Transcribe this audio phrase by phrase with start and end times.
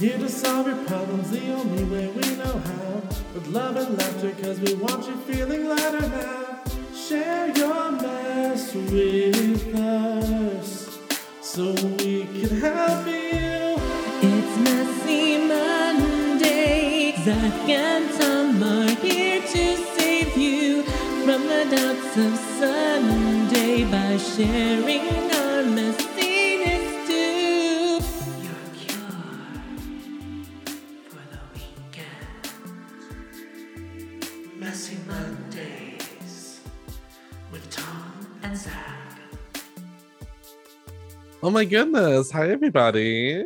[0.00, 3.02] Here to solve your problems the only way we know how.
[3.34, 6.64] With love and laughter, cause we want you feeling lighter now.
[6.94, 10.98] Share your mess with us
[11.42, 13.76] so we can help you.
[14.22, 17.12] It's Messy Monday.
[17.22, 20.82] Zach and Tom are here to save you
[21.26, 25.29] from the doubts of Sunday by sharing
[41.50, 42.30] Oh my goodness.
[42.30, 43.44] Hi, everybody.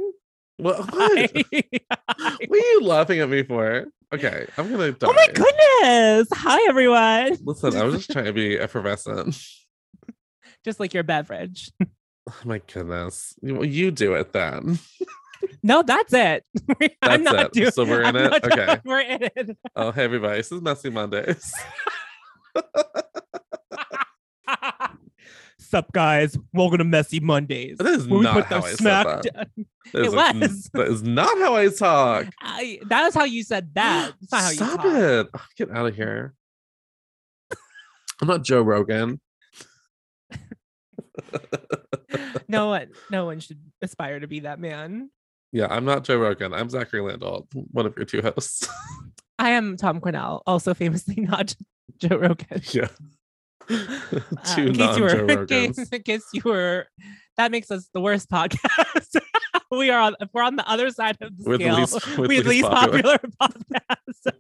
[0.59, 0.93] What, what?
[0.95, 1.27] Hi.
[2.47, 3.87] what are you laughing at me for?
[4.13, 5.07] Okay, I'm gonna die.
[5.09, 6.29] oh my goodness.
[6.35, 7.39] Hi, everyone.
[7.47, 9.43] Listen, I was just trying to be effervescent.
[10.67, 11.73] Just like your beverage.
[11.83, 13.37] Oh my goodness.
[13.41, 14.79] You, you do it then.
[15.63, 16.45] No, that's it.
[16.69, 17.53] I'm That's not it.
[17.53, 18.45] doing So we're in I'm it?
[18.45, 18.81] Okay.
[18.85, 19.57] We're in it.
[19.75, 20.37] Oh, hey, everybody.
[20.37, 21.55] This is Messy Mondays.
[25.65, 26.37] Sup, guys?
[26.53, 27.79] Welcome to Messy Mondays.
[27.79, 29.35] That is not put how I said smack that.
[29.35, 29.67] down.
[29.93, 30.71] That is It was.
[30.75, 32.27] that is not how I talk.
[32.41, 34.13] I, that was how you said that.
[34.21, 34.87] That's not how you Stop talk.
[34.87, 35.29] it.
[35.57, 36.35] Get out of here.
[38.21, 39.21] I'm not Joe Rogan.
[42.47, 45.11] No one, no one should aspire to be that man.
[45.51, 46.53] Yeah, I'm not Joe Rogan.
[46.53, 48.69] I'm Zachary Landau, one of your two hosts.
[49.39, 51.57] I am Tom Cornell, also famously not
[51.99, 52.63] Joe Rogan.
[52.73, 52.89] yeah.
[53.75, 56.87] Uh, two in case you non-Joe were, in case, in case you were,
[57.37, 59.17] that makes us the worst podcast.
[59.71, 61.75] we are on, we're on the other side of the We're the scale.
[61.77, 64.33] least- we're the least popular, podcast.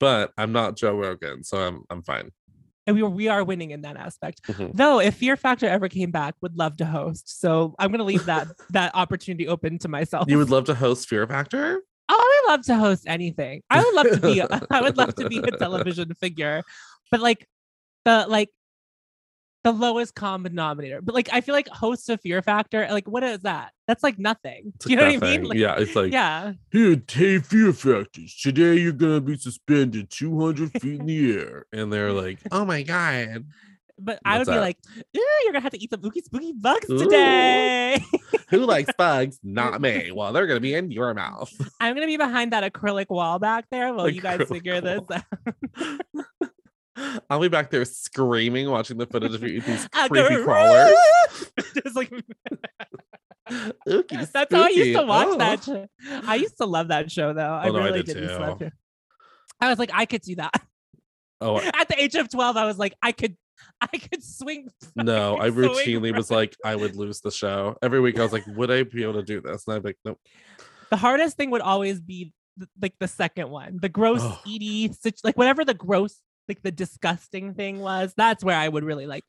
[0.00, 2.30] But I'm not Joe Rogan, so I'm I'm fine.
[2.86, 4.42] and we are, we are winning in that aspect.
[4.48, 4.72] Mhm.
[4.74, 7.40] Though, if Fear Factor ever came back, would love to host.
[7.40, 10.26] So I'm gonna leave that that opportunity open to myself.
[10.28, 11.80] You would love to host Fear Factor?
[12.10, 13.62] Oh, I would love to host anything.
[13.70, 14.42] I would love to be.
[14.70, 16.62] I would love to be a television figure,
[17.10, 17.48] but like
[18.04, 18.50] the like
[19.64, 21.00] the lowest common denominator.
[21.00, 22.86] But like I feel like host of Fear Factor.
[22.90, 23.72] Like what is that?
[23.88, 24.72] That's like nothing.
[24.84, 25.44] It's you know what I mean?
[25.44, 26.52] Like, yeah, it's like yeah.
[26.70, 28.36] Here, hey, Fear Factors.
[28.40, 32.82] Today you're gonna be suspended 200 feet in the air, and they're like, "Oh my
[32.82, 33.46] god,
[33.98, 34.76] But I would What's be like,
[35.16, 36.98] "Ooh, you're gonna have to eat some spooky spooky bugs Ooh.
[36.98, 38.04] today.
[38.50, 39.38] who likes bugs?
[39.42, 40.10] Not me.
[40.12, 41.50] Well, they're gonna be in your mouth."
[41.80, 45.00] I'm gonna be behind that acrylic wall back there while you guys Acrylic figure this
[45.10, 46.50] out.
[47.28, 50.94] I'll be back there screaming, watching the footage of you eat these creepy crawlers.
[51.82, 52.10] Just like
[53.88, 55.38] Ookie, That's how I used to watch Oh.
[55.38, 55.86] that show.
[56.26, 57.42] I used to love that show though.
[57.42, 58.72] I Oh, no, I really did to love it.
[59.60, 60.52] I was like, I could do that.
[61.40, 63.36] Oh At the age of 12, I was like, I could
[63.80, 64.68] I could swing.
[64.96, 68.18] no, I swing routinely was like, I would lose the show every week.
[68.18, 69.66] I was like, would I be able to do this?
[69.66, 70.18] And I'm like, nope.
[70.90, 72.32] The hardest thing would always be
[72.80, 74.40] like the second one, the gross, Oh.
[74.46, 76.16] eaty, like whatever the gross,
[76.48, 78.14] like the disgusting thing was.
[78.16, 79.24] That's where I would really like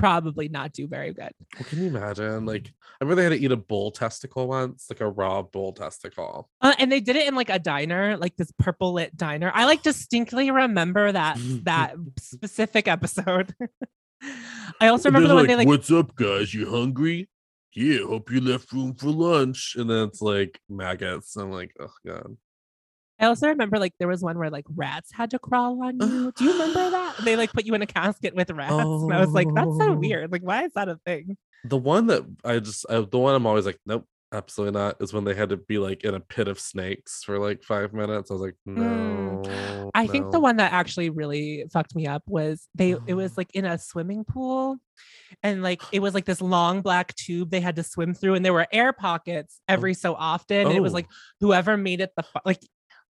[0.00, 1.30] probably not do very good.
[1.58, 2.46] Well, can you imagine?
[2.46, 5.72] Like, I remember they had to eat a bull testicle once, like a raw bull
[5.72, 6.48] testicle.
[6.60, 9.52] Uh, and they did it in like a diner, like this purple lit diner.
[9.54, 13.54] I like distinctly remember that that specific episode.
[14.80, 16.52] I also remember the one they like "What's up, guys?
[16.52, 17.28] You hungry?
[17.74, 21.36] Yeah, hope you left room for lunch." And then it's like maggots.
[21.36, 22.36] I'm like, oh god.
[23.20, 26.32] I also remember like there was one where like rats had to crawl on you.
[26.36, 27.16] Do you remember that?
[27.24, 28.72] They like put you in a casket with rats.
[28.72, 29.94] And I was like, that's so Oh.
[29.94, 30.32] weird.
[30.32, 31.36] Like, why is that a thing?
[31.64, 34.96] The one that I just, I, the one I'm always like, nope, absolutely not.
[35.00, 37.92] Is when they had to be like in a pit of snakes for like five
[37.92, 38.30] minutes.
[38.30, 39.42] I was like, no.
[39.44, 39.90] Mm.
[39.94, 43.50] I think the one that actually really fucked me up was they it was like
[43.54, 44.76] in a swimming pool
[45.42, 48.44] and like it was like this long black tube they had to swim through and
[48.44, 50.96] there were air pockets every so often and it was Oh.
[50.96, 51.06] like
[51.40, 52.60] whoever made it the like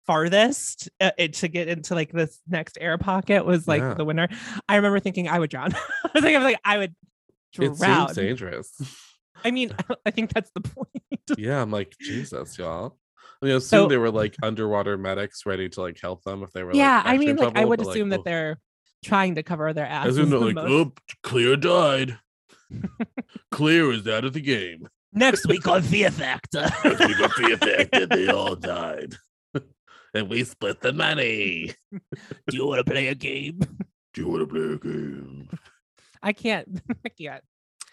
[0.07, 3.93] farthest uh, it, to get into like this next air pocket was like Yeah.
[3.93, 4.27] the winner.
[4.67, 5.73] I remember thinking I would drown.
[6.03, 6.95] I was like I was like I would
[7.59, 8.07] It drown.
[8.07, 8.81] seems dangerous.
[9.43, 9.71] I mean,
[10.05, 10.89] I think that's the point.
[11.37, 12.97] yeah, I'm like, Jesus, y'all.
[13.41, 16.41] I mean, I assume So- they were like underwater medics ready to like help them
[16.41, 16.71] if they were.
[16.71, 18.59] like, yeah, I mean, in like I would assume like, that they're
[19.05, 20.05] trying to cover their ass.
[20.07, 20.17] asses.
[20.17, 20.71] assume they're the like, most.
[20.71, 22.17] oh, Clear died.
[23.51, 24.87] Clear is out of the game.
[25.13, 26.67] Next week on Fear Factor.
[26.83, 29.15] we got the effect that they all died.
[30.13, 31.73] And we split the money.
[31.91, 33.59] Do you want to play a game?
[34.13, 35.49] Do you want to play a game?
[36.23, 36.81] I can't.
[37.05, 37.43] I can't.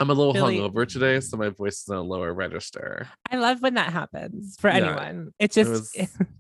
[0.00, 3.08] I'm a little Billy- hungover today, so my voice is in a lower register.
[3.30, 5.32] I love when that happens for Yeah, anyone.
[5.38, 5.94] It It just was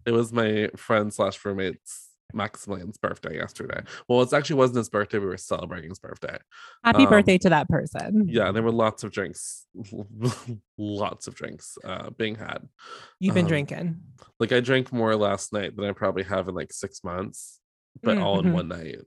[0.06, 2.03] it was my friend slash roommate's
[2.34, 3.80] Maximilian's birthday yesterday.
[4.08, 5.18] Well, it actually wasn't his birthday.
[5.18, 6.36] We were celebrating his birthday.
[6.82, 8.26] Happy Um, birthday to that person.
[8.28, 9.66] Yeah, there were lots of drinks,
[10.78, 12.68] lots of drinks uh, being had.
[13.20, 14.00] You've been um, drinking.
[14.40, 17.60] Like I drank more last night than I probably have in like six months,
[18.02, 18.52] but all in Mhm.
[18.52, 18.98] one night.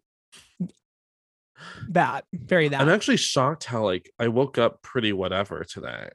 [1.89, 2.81] That very that.
[2.81, 6.09] I'm actually shocked how like I woke up pretty whatever today.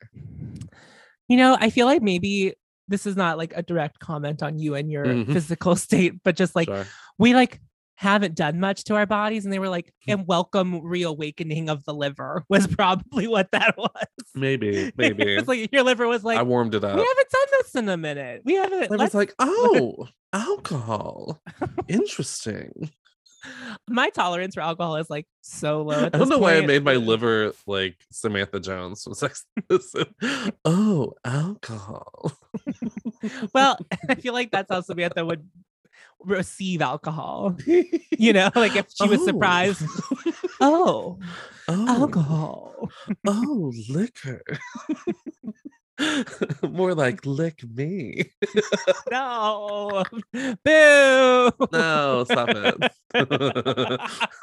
[1.29, 2.55] You know, I feel like maybe
[2.89, 5.33] this is not like a direct comment on you and your Mhm.
[5.33, 6.69] physical state, but just like
[7.19, 7.61] we like
[7.97, 10.13] haven't done much to our bodies and they were like Hmm.
[10.13, 13.91] and welcome reawakening of the liver was probably what that was
[14.35, 16.97] maybe, maybe it's like your liver was like I warmed it up.
[16.97, 21.41] we haven't done this in a minute we haven't I was like, oh, alcohol.
[21.89, 22.91] Interesting.
[23.89, 26.95] My tolerance for alcohol is like so low I don't know why I made my
[26.97, 30.53] liver like Samantha Jones from Sex and the City.
[30.65, 32.33] Oh, alcohol.
[33.55, 33.79] well
[34.09, 35.49] i feel like that's how samantha would
[36.25, 39.27] receive alcohol you know like if she was Oh.
[39.27, 39.85] surprised
[40.61, 41.19] oh
[41.69, 42.89] Oh, alcohol
[43.27, 44.43] Oh, liquor.
[46.63, 48.31] More like lick me.
[49.11, 54.41] no boo No, stop it.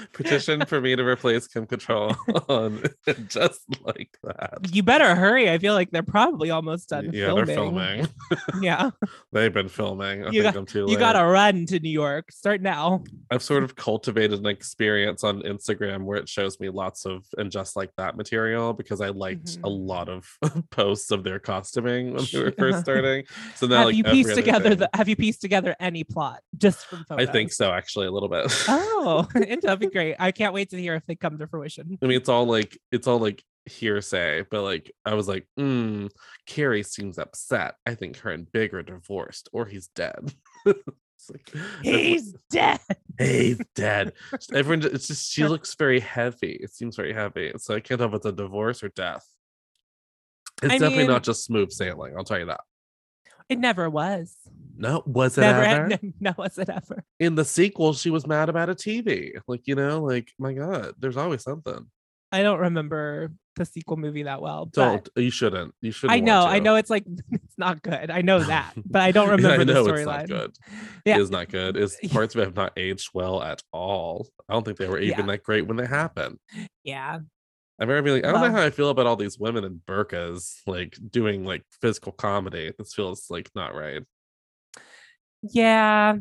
[0.12, 2.16] Petition for me to replace Kim Cattrall
[2.48, 2.82] on
[3.28, 4.58] just like that.
[4.72, 7.44] you better hurry i feel like they're probably almost done yeah, filming.
[7.46, 8.08] they're filming.
[8.60, 8.90] yeah
[9.32, 10.24] They've been filming.
[10.26, 10.92] I You think I'm too late.
[10.92, 15.42] you gotta run to new york start now I've sort of cultivated an experience on
[15.42, 19.56] Instagram where it shows me lots of and just like that material because I liked
[19.64, 19.86] a Mhm.
[19.88, 20.26] lot of
[20.70, 23.24] posts of their costuming when they were first starting.
[23.56, 26.86] So now have like you pieced together the have you pieced together any plot just
[26.86, 27.28] from photos?
[27.28, 28.46] I think so, actually, a little bit.
[28.68, 29.46] oh be
[29.92, 32.46] great i can't wait to hear if they come to fruition I mean, it's all
[32.46, 36.06] like it's all like hearsay, but like I was like, hmm,
[36.46, 37.74] Carrie seems upset.
[37.86, 40.32] I think her and Big are divorced, or he's dead.
[41.28, 41.52] Like,
[41.82, 42.80] he's dead
[43.20, 44.12] he's dead.
[44.54, 46.58] Everyone, it's just she looks very heavy.
[46.60, 49.26] It seems very heavy, so I can't tell if it's a divorce or death.
[50.62, 52.14] It's I definitely mean- not just smooth sailing.
[52.16, 52.60] I'll tell you that.
[53.50, 54.34] It never was
[54.76, 55.88] No, was it never ever?
[55.90, 59.32] had- no was it ever In the sequel, she was mad about a TV.
[59.46, 61.86] Like you know, like my God, there's always something.
[62.32, 65.74] i don't remember the sequel movie that well Don't you shouldn't.
[65.82, 66.16] You shouldn't.
[66.16, 68.10] I know, I know it's like it's not good.
[68.10, 70.28] I know that, but I don't Yeah, remember I know the it's not storyline.
[70.28, 70.52] good.
[71.04, 71.16] Yeah.
[71.16, 71.76] It is not good.
[71.76, 74.28] It's parts of it have not aged well at all.
[74.48, 75.32] I don't think they were even Yeah.
[75.32, 76.38] that great when they happened.
[76.84, 77.18] Yeah,
[77.80, 80.60] I like, I don't Well- know how I feel about all these women in burqas
[80.66, 82.72] like doing like physical comedy.
[82.78, 84.02] This feels like not right.
[85.42, 86.16] yeah.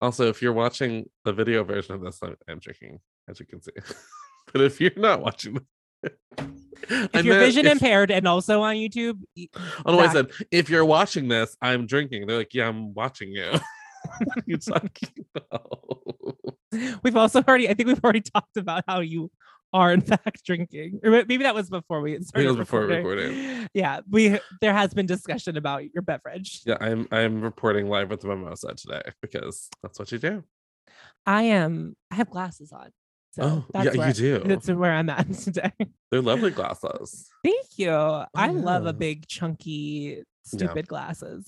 [0.00, 3.60] Also, if you're watching the video version of this, I'm, I'm drinking, as you can
[3.60, 3.72] see.
[4.52, 5.58] but if you're not watching,
[6.90, 9.18] If I you're meant vision if- impaired and also on YouTube,
[9.84, 12.26] Oh no, I said if you're watching this, I'm drinking.
[12.26, 13.52] They're like, yeah, I'm watching you.
[14.46, 16.36] you talking about?
[17.02, 17.68] we've also already.
[17.68, 19.30] I think we've already talked about how you
[19.72, 22.48] are in fact drinking, or maybe that was before we it started.
[22.48, 23.28] was before recording.
[23.36, 23.68] recording.
[23.74, 26.62] Yeah, we there has been discussion about your beverage.
[26.64, 30.44] Yeah, I'm I'm reporting live with the mimosa today because that's what you do.
[31.26, 31.94] I am.
[32.10, 32.90] I have glasses on,
[33.32, 34.38] so oh, that's yeah, where, you do.
[34.40, 35.72] That's where I'm at today.
[36.10, 37.28] They're lovely glasses.
[37.44, 37.90] Thank you.
[37.90, 40.22] I love a big, chunky, Yeah.
[40.44, 41.44] stupid glasses.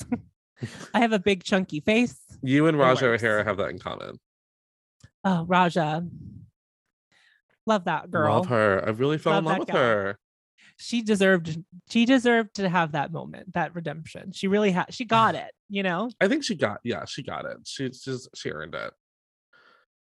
[0.93, 2.21] I have a big, chunky face.
[2.43, 3.23] You and It Raja works.
[3.23, 4.19] O'Hara have that in common.
[5.25, 6.05] Oh, Raja.
[7.67, 8.35] Love that girl.
[8.35, 8.83] Love her.
[8.87, 9.77] I really fell in Love love with gal.
[9.77, 10.19] her.
[10.77, 11.59] She deserved.
[11.91, 14.33] She deserved to have that moment, that redemption.
[14.33, 14.93] She really had.
[14.95, 15.50] She got it.
[15.69, 16.11] You know.
[16.21, 17.59] I think she got yeah, she got it.
[17.65, 18.93] She just she earned it.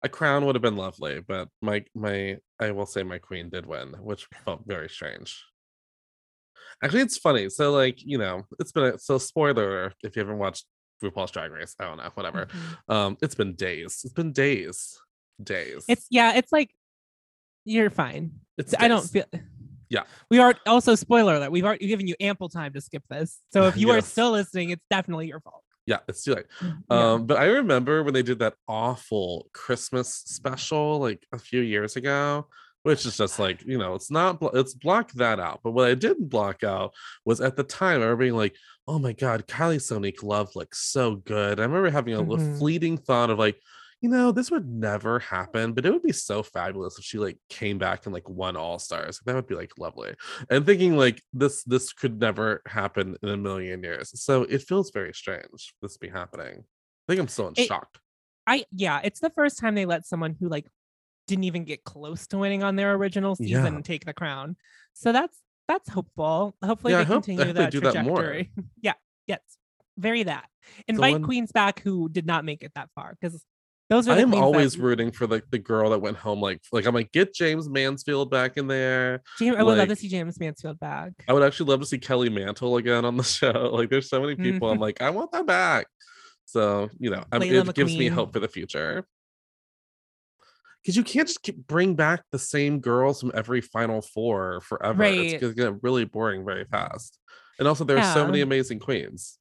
[0.03, 3.65] A crown would have been lovely, but my my I will say my queen did
[3.65, 5.43] win, which felt very strange.
[6.81, 7.49] Actually, it's funny.
[7.49, 10.65] So like you know, it's been a, so spoiler if you haven't watched
[11.03, 11.75] RuPaul's Drag Race.
[11.77, 12.45] I don't know, whatever.
[12.45, 12.93] Mhm.
[12.95, 13.99] Um, it's been days.
[14.05, 14.97] It's been days,
[15.43, 15.85] days.
[15.87, 16.33] It's yeah.
[16.35, 16.71] It's like
[17.65, 18.31] you're fine.
[18.57, 19.25] it's I don't feel.
[19.89, 20.03] Yeah.
[20.29, 21.51] We are also spoiler alert.
[21.51, 23.39] We've already given you ample time to skip this.
[23.51, 25.63] So if you are still listening, it's definitely your fault.
[25.85, 26.45] Yeah, it's too late.
[26.61, 26.73] Yeah.
[26.91, 31.95] Um, but I remember when they did that awful Christmas special like a few years
[31.95, 32.45] ago,
[32.83, 35.61] which is just like you know, it's not blo- it's blocked that out.
[35.63, 36.93] But what I didn't block out
[37.25, 38.55] was at the time I remember being like,
[38.87, 41.59] oh my god, Kylie Sonique Love looks so good.
[41.59, 42.59] I remember having a little Mhm.
[42.59, 43.59] fleeting thought of like,
[44.01, 47.37] you know, this would never happen, but it would be so fabulous if she like
[47.49, 49.19] came back and like won All Stars.
[49.25, 50.13] That would be like lovely.
[50.49, 54.11] And thinking like this this could never happen in a million years.
[54.21, 56.63] So it feels very strange this be happening.
[56.63, 57.97] I think I'm still in It- shock.
[58.47, 60.65] I yeah, it's the first time they let someone who like
[61.27, 63.57] didn't even get close to winning on their original Yeah.
[63.63, 64.55] season take the crown.
[64.93, 65.37] So that's
[65.67, 66.55] that's hopeful.
[66.63, 68.51] Hopefully Yeah, they hope- continue hope they that do that trajectory.
[68.81, 68.93] yeah.
[69.27, 69.41] Yes.
[69.97, 70.47] very that.
[70.87, 73.43] Invite one- queens back who did not make it that far because
[73.89, 74.11] those are.
[74.11, 76.93] I'm queens that- always rooting for the, the girl that went home like like I'm
[76.93, 79.23] like get Jaymes Mansfield back in there.
[79.39, 81.11] Jaymes, I would love to see Jaymes Mansfield back.
[81.27, 83.71] I would actually love to see Kelly Mantle again on the show.
[83.73, 84.83] Like there's so many people I'm mm-hmm.
[84.83, 85.87] like I want them back.
[86.45, 89.05] So you know I'm, it gives me hope for the future.
[90.83, 94.99] Because you can't just keep bring back the same girls from every Final Four forever.
[94.99, 95.33] Right.
[95.33, 97.17] It's gonna get really boring very fast.
[97.57, 99.38] And also there are so many amazing queens.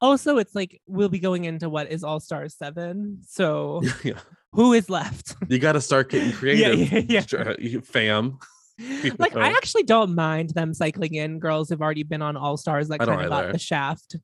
[0.00, 3.20] Also, it's like we'll be going into what is All Stars seven.
[3.26, 4.14] So yeah.
[4.52, 5.36] who is left?
[5.48, 6.90] You gotta start getting creative.
[6.92, 7.20] yeah, yeah.
[7.20, 8.38] Stra- uh, you- Fam.
[9.18, 12.88] Like I actually don't mind them cycling in girls who've already been on All Stars
[12.88, 14.16] like kind of got the shaft.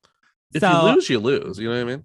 [0.54, 1.58] If so you lose, you lose.
[1.58, 2.04] You know what I mean?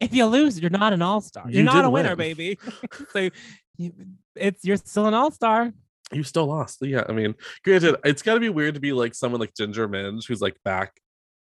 [0.00, 1.44] if you lose, you're not an All Star.
[1.48, 2.18] You're You not a winner, win.
[2.18, 2.58] baby.
[3.10, 3.30] so
[3.78, 3.92] you,
[4.36, 5.72] it's you're still an All Star.
[6.12, 6.78] You still lost.
[6.82, 7.34] Yeah, I mean,
[7.64, 10.56] granted, it's got to be weird to be like someone like Ginger Minge who's like
[10.62, 11.00] back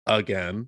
[0.05, 0.67] again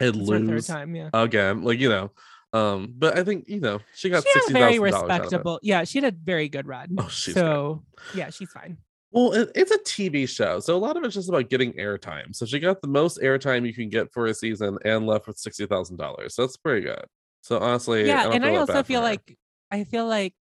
[0.00, 0.94] and It's her third lose time.
[0.94, 1.10] Yeah.
[1.12, 1.62] again.
[1.62, 2.10] Like you know,
[2.52, 5.58] um, but I think you know she got she had a sixty very respectable.
[5.62, 6.96] Yeah, she had a very good run.
[6.98, 7.84] Oh, she's so
[8.14, 8.78] yeah, she's fine.
[9.12, 12.34] Well, it, it's a TV show, so a lot of it's just about getting airtime.
[12.34, 15.38] So she got the most airtime you can get for a season and left with
[15.38, 16.34] sixty thousand dollars.
[16.34, 17.04] So that's pretty good.
[17.42, 19.38] So honestly, yeah, don't and I also feel like
[19.70, 20.34] I feel like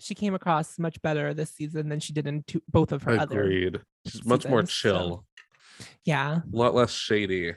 [0.00, 3.18] she came across much better this season than she did in two, both of her
[3.18, 3.40] other.
[3.42, 3.80] agreed.
[4.06, 5.24] She's much more seasons, so- chill,
[6.04, 7.54] Yeah, a lot less shady.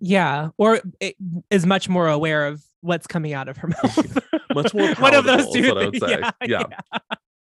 [0.00, 1.16] Yeah, or it
[1.50, 4.18] is much more aware of what's coming out of her mouth.
[4.54, 5.68] Much more One of those two.
[5.68, 6.04] what I would things.
[6.04, 6.18] say.
[6.20, 6.62] Yeah, Yeah.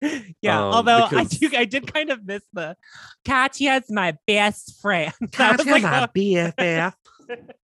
[0.01, 0.25] yeah.
[0.41, 2.77] Yeah, Um, although I do, I did kind of miss the
[3.25, 5.11] Katya's my best friend.
[5.21, 6.93] Was like, oh, BFF.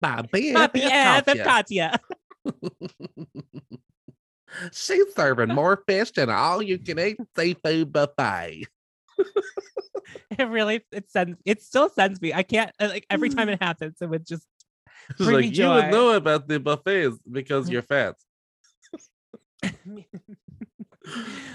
[0.02, 0.54] My BFF.
[0.54, 1.44] my BFF Katya.
[1.44, 2.00] Katya.
[4.72, 8.66] She's serving more fish than all you can eat seafood buffet.
[10.38, 12.32] It really, it sends, it still sends me.
[12.32, 14.46] I can't uh, like every time it happens, it would just
[15.18, 18.16] Bring me like, you would know about the buffets because you're fat.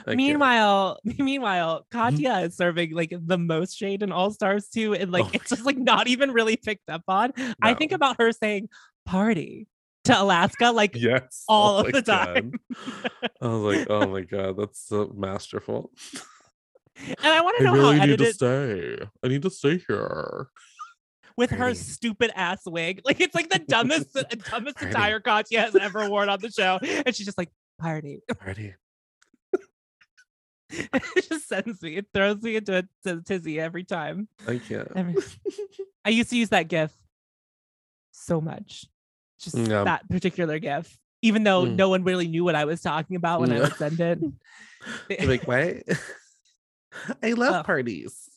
[0.06, 5.24] Meanwhile, meanwhile, Katya is serving like the most shade in All Stars too, and like
[5.24, 7.32] Oh it's just like not even really picked up on.
[7.60, 8.68] I think about her saying
[9.04, 9.66] "party"
[10.04, 12.52] to Alaska like yes, all oh of the time.
[13.40, 15.90] I was like, oh my god, that's so masterful.
[17.08, 18.98] And I want to know really how need to stay.
[19.24, 20.48] I need to stay here.
[21.36, 23.00] with her stupid ass wig.
[23.04, 24.12] Like it's like the dumbest,
[24.50, 24.90] dumbest Party.
[24.90, 28.20] attire Katya has ever worn on the show, and she's just like party.
[28.38, 28.74] Party.
[30.70, 31.96] it just sends me.
[31.96, 34.28] It throws me into a tizzy every time.
[34.46, 34.88] I can't.
[34.94, 35.14] Every-
[36.04, 36.92] I used to use that GIF
[38.12, 38.86] so much.
[39.40, 39.84] Just Yeah.
[39.84, 40.96] that particular GIF.
[41.22, 41.76] Even though Mm.
[41.76, 43.62] no one really knew what I was talking about when I Yeah.
[43.62, 44.18] would send it.
[45.26, 45.82] Like, what?
[47.22, 47.64] I love Well.
[47.64, 48.28] parties.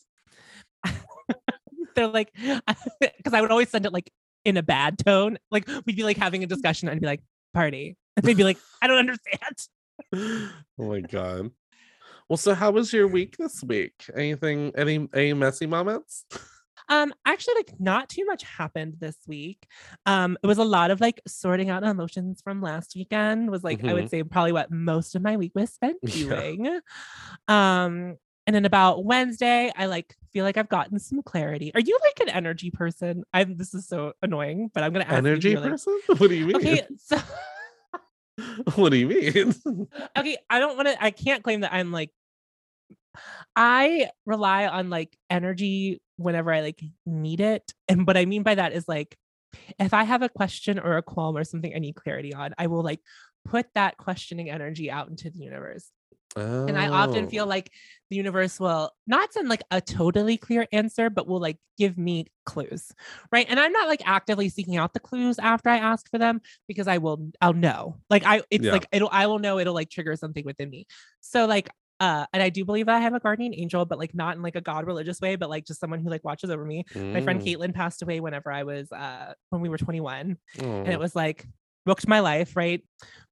[1.95, 4.11] They're like, because I would always send it like
[4.45, 5.37] in a bad tone.
[5.51, 7.21] Like we'd be like having a discussion and I'd be like,
[7.53, 7.97] party.
[8.17, 10.51] And they'd be like, I don't understand.
[10.79, 11.51] oh my god.
[12.29, 13.93] Well, so how was your week this week?
[14.15, 16.25] Anything any any messy moments?
[16.89, 19.67] Um, actually, like not too much happened this week.
[20.05, 23.49] Um, it was a lot of like sorting out emotions from last weekend.
[23.51, 26.25] Was like I would say probably what most of my week was spent Yeah.
[26.35, 26.79] doing.
[27.47, 31.71] Um, and then about Wednesday, I like feel like I've gotten some clarity.
[31.73, 33.23] Are you like an energy person?
[33.33, 33.57] I'm.
[33.57, 35.99] This is so annoying, but I'm gonna ask you Energy like- person?
[36.17, 36.55] What do you mean?
[36.57, 37.17] Okay, so
[38.75, 39.87] what do you mean?
[40.17, 41.03] okay, I don't want to.
[41.03, 42.11] I can't claim that I'm like.
[43.55, 48.55] I rely on like energy whenever I like need it, and what I mean by
[48.55, 49.15] that is like,
[49.79, 52.67] if I have a question or a qualm or something I need clarity on, I
[52.67, 53.01] will like
[53.45, 55.91] put that questioning energy out into the universe.
[56.67, 57.47] And I often feel Oh.
[57.47, 57.71] like
[58.09, 62.27] the universe will not send like a totally clear answer, but will like give me
[62.45, 62.93] clues.
[63.31, 63.45] Right.
[63.49, 66.87] And I'm not like actively seeking out the clues after I ask for them because
[66.87, 67.97] I will, I'll know.
[68.09, 68.71] Like I, it's Yeah.
[68.71, 70.85] like, it'll, I will know it'll like trigger something within me.
[71.21, 74.13] So like, uh, and I do believe that I have a guardian angel, but like
[74.13, 76.65] not in like a God religious way, but like just someone who like watches over
[76.65, 76.85] me.
[77.13, 80.37] My friend Mm, Caitlin passed away whenever I was, uh, when we were 21
[80.85, 81.45] and oh, it was like
[81.85, 82.81] booked my life, right?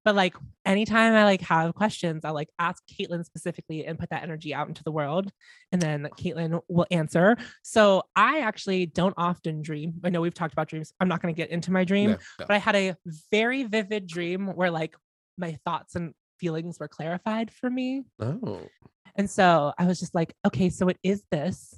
[0.03, 4.23] But like anytime I like have questions, I'll like ask Caitlin specifically and put that
[4.23, 5.31] energy out into the world,
[5.71, 7.37] and then Caitlin will answer.
[7.61, 9.93] So I actually don't often dream.
[10.03, 10.91] I know we've talked about dreams.
[10.99, 12.45] I'm not going to get into my dream, no, no.
[12.47, 12.95] but I had a
[13.31, 14.95] very vivid dream where like
[15.37, 18.67] my thoughts and feelings were clarified for me, Oh.
[19.15, 21.75] and so I was just like, okay, so it is this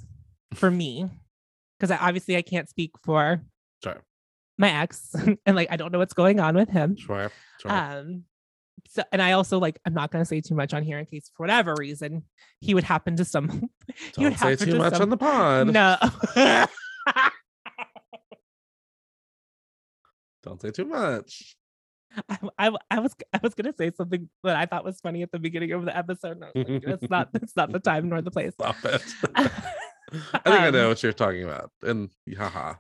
[0.54, 1.10] for me,
[1.78, 3.42] because I obviously I can't speak for.
[4.58, 6.96] My ex, and like I don't know what's going on with him.
[6.98, 7.32] Sure.
[7.62, 7.72] Sure.
[7.72, 8.24] Um,
[8.88, 11.32] so and I also like I'm not gonna say too much on here in case
[11.36, 12.24] for whatever reason
[12.60, 13.50] he would happen to some
[14.18, 15.68] he would Don't say too to much some- on the pod.
[15.74, 15.98] no
[20.44, 21.56] Don't say too much.
[22.30, 25.32] I, I, I was I was gonna say something that I thought was funny at
[25.32, 26.40] the beginning of the episode.
[26.40, 28.54] Was like, it's not it's not the time nor the place.
[28.54, 29.02] Stop it.
[29.36, 31.72] I think I know Um, what you're talking about.
[31.82, 32.76] And haha.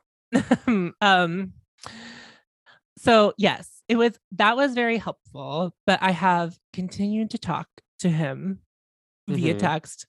[1.01, 1.53] um
[2.97, 7.67] so yes it was that was very helpful but i have continued to talk
[7.99, 8.59] to him
[9.27, 9.59] via Mhm.
[9.59, 10.07] text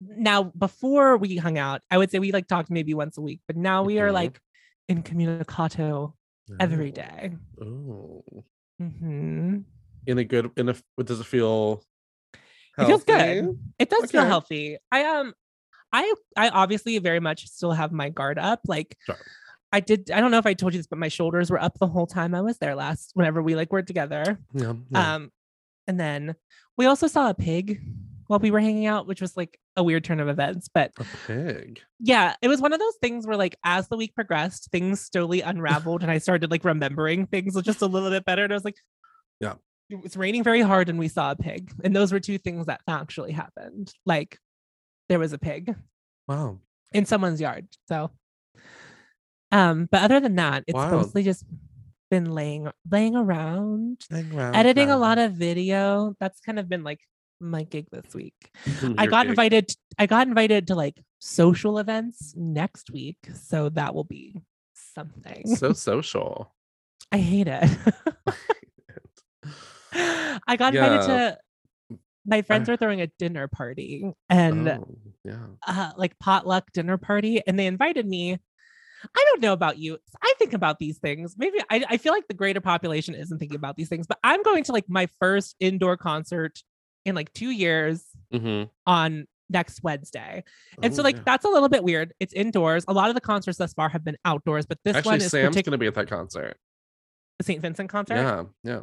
[0.00, 3.40] now before we hung out i would say we like talked maybe once a week
[3.46, 4.14] but now we are Mhm.
[4.14, 4.40] like
[4.88, 6.12] in communicato
[6.60, 6.92] every Oh.
[6.92, 8.24] day Oh.
[8.78, 9.58] hmm
[10.06, 11.82] In a good in a what does it feel
[12.78, 15.34] it feels good it does feel healthy i um
[15.92, 19.16] i i obviously very much still have my guard up like Sure.
[19.72, 21.78] I did i don't know if i told you this but my shoulders were up
[21.78, 24.74] the whole time i was there last whenever we like were together Yeah.
[24.90, 25.14] yeah.
[25.14, 25.30] um
[25.86, 26.34] and then
[26.76, 27.80] we also saw a pig
[28.28, 31.04] while we were hanging out which was like a weird turn of events but a
[31.26, 31.80] pig.
[32.00, 35.40] yeah it was one of those things where like as the week progressed things slowly
[35.42, 38.64] unraveled and i started like remembering things just a little bit better and i was
[38.64, 38.78] like
[39.40, 39.54] Yeah.
[39.90, 42.66] it was raining very hard and we saw a pig and those were two things
[42.66, 44.38] that actually happened like
[45.08, 45.74] there was a pig
[46.26, 46.58] Wow.
[46.92, 48.10] in someone's yard so
[49.52, 50.90] um but other than that it's Wow.
[50.90, 51.44] mostly just
[52.10, 56.84] been laying laying around Hang around, editing a lot of video that's kind of been
[56.84, 57.00] like
[57.40, 58.34] my gig this week
[58.98, 59.30] i got gig.
[59.30, 64.40] invited i got invited to like social events next week so that will be
[64.74, 66.54] something So social.
[67.12, 67.68] i hate it
[70.46, 71.30] i got invited Yeah.
[71.30, 71.38] to
[72.28, 74.88] my friends are throwing a dinner party and oh,
[75.24, 75.46] yeah.
[75.66, 78.38] uh, like potluck dinner party and they invited me
[79.04, 82.28] i don't know about you i think about these things maybe I, I feel like
[82.28, 85.54] the greater population isn't thinking about these things but i'm going to like my first
[85.60, 86.58] indoor concert
[87.04, 90.42] in like two years hmm on next wednesday
[90.82, 93.58] and so like that's a little bit weird it's indoors a lot of the concerts
[93.58, 95.94] thus far have been outdoors but this Actually, one is Sam's particular gonna be at
[95.94, 96.56] that concert.
[97.38, 98.44] the st vincent concert Yeah.
[98.64, 98.80] Yeah.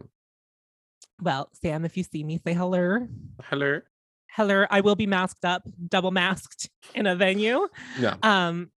[1.22, 3.08] well sam if you see me say hello
[3.44, 3.82] Hello.
[4.30, 7.68] hello i will be masked up double masked in a venue
[8.00, 8.16] Yeah.
[8.24, 8.72] um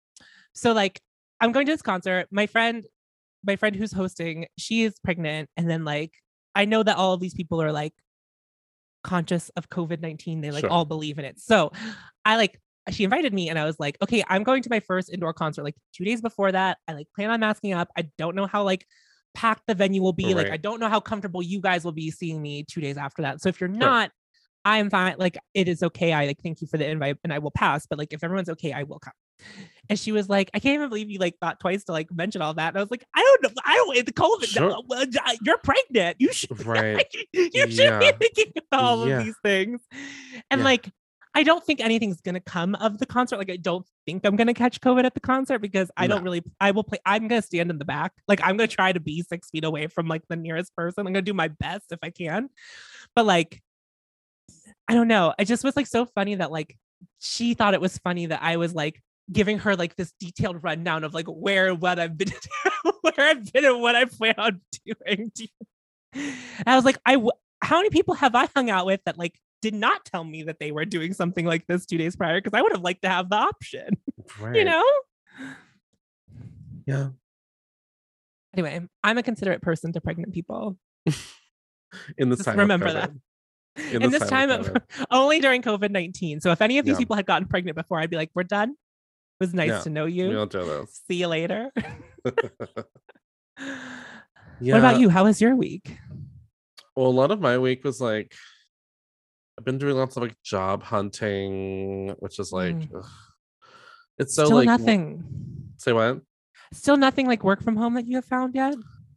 [0.55, 1.01] so like
[1.41, 2.85] i'm going to this concert my friend
[3.45, 6.13] my friend who's hosting she is pregnant and then like
[6.55, 7.93] i know that all of these people are like
[9.05, 10.71] conscious of covid-19 they like Sure.
[10.71, 11.39] all believe in it.
[11.39, 11.71] So
[12.25, 15.13] i like she invited me and i was like okay i'm going to my first
[15.13, 18.35] indoor concert like two days before that i like plan on masking up i don't
[18.37, 18.85] know how like
[19.35, 22.11] packed the venue will be like i don't know how comfortable you guys will be
[22.11, 23.41] seeing me two days after that.
[23.41, 24.11] So if you're not
[24.65, 27.39] i'm fine like it is okay i like thank you for the invite and i
[27.39, 29.13] will pass but like if everyone's okay i will come
[29.89, 32.43] and she was like, I can't even believe you like thought twice to like mention
[32.43, 32.69] all that.
[32.69, 33.63] And I was like, I don't know.
[33.65, 34.45] I don't, the COVID.
[34.45, 34.73] Sure.
[34.73, 36.17] Uh, no, You're pregnant.
[36.19, 37.07] You should, Right.
[37.33, 37.99] you should Yeah.
[38.19, 39.19] be thinking about all Yeah.
[39.19, 39.81] of these things.
[40.51, 40.65] And Yeah.
[40.65, 40.91] like,
[41.35, 43.37] I don't think anything's going to come of the concert.
[43.37, 46.23] Like, I don't think I'm going to catch COVID at the concert because I don't
[46.25, 48.13] really, I will play, I'm going to stand in the back.
[48.27, 51.07] Like, I'm going to try to be six feet away from like the nearest person.
[51.07, 52.49] I'm going to do my best if I can.
[53.15, 53.61] But like,
[54.89, 55.35] I don't know.
[55.39, 56.77] It just was like so funny that like
[57.19, 61.03] she thought it was funny that I was like giving her like this detailed rundown
[61.05, 62.31] of like where what I've been
[63.01, 65.33] where I've been and what I plan on doing.
[66.15, 67.31] And I was like, I w-
[67.63, 70.59] how many people have I hung out with that like did not tell me that
[70.61, 72.41] they were doing something like this two days prior?
[72.41, 73.89] Because I would have liked to have the option,
[74.41, 74.57] Right.
[74.57, 74.85] you know?
[76.87, 77.09] Yeah.
[78.55, 80.79] Anyway, I'm a considerate person to pregnant people.
[82.17, 82.59] In this Just time.
[82.59, 83.11] remember that.
[83.79, 84.01] COVID.
[84.05, 84.75] In, this time, of,
[85.11, 86.41] only during COVID 19.
[86.41, 86.99] So if any of these Yeah.
[86.99, 88.75] people had gotten pregnant before, I'd be like, we're done.
[89.39, 90.89] It was nice Yeah, to know you.
[91.09, 91.71] See you later.
[91.77, 91.83] Yeah.
[94.59, 95.11] What about you?
[95.11, 95.99] How was your week?
[96.97, 98.35] Well, a lot of my week was like
[99.59, 103.07] I've been doing lots of like job hunting, which is like Mm.
[104.19, 105.23] it's so Still like nothing.
[105.77, 106.21] say what?
[106.73, 108.75] Still nothing like work from home that you have found yet?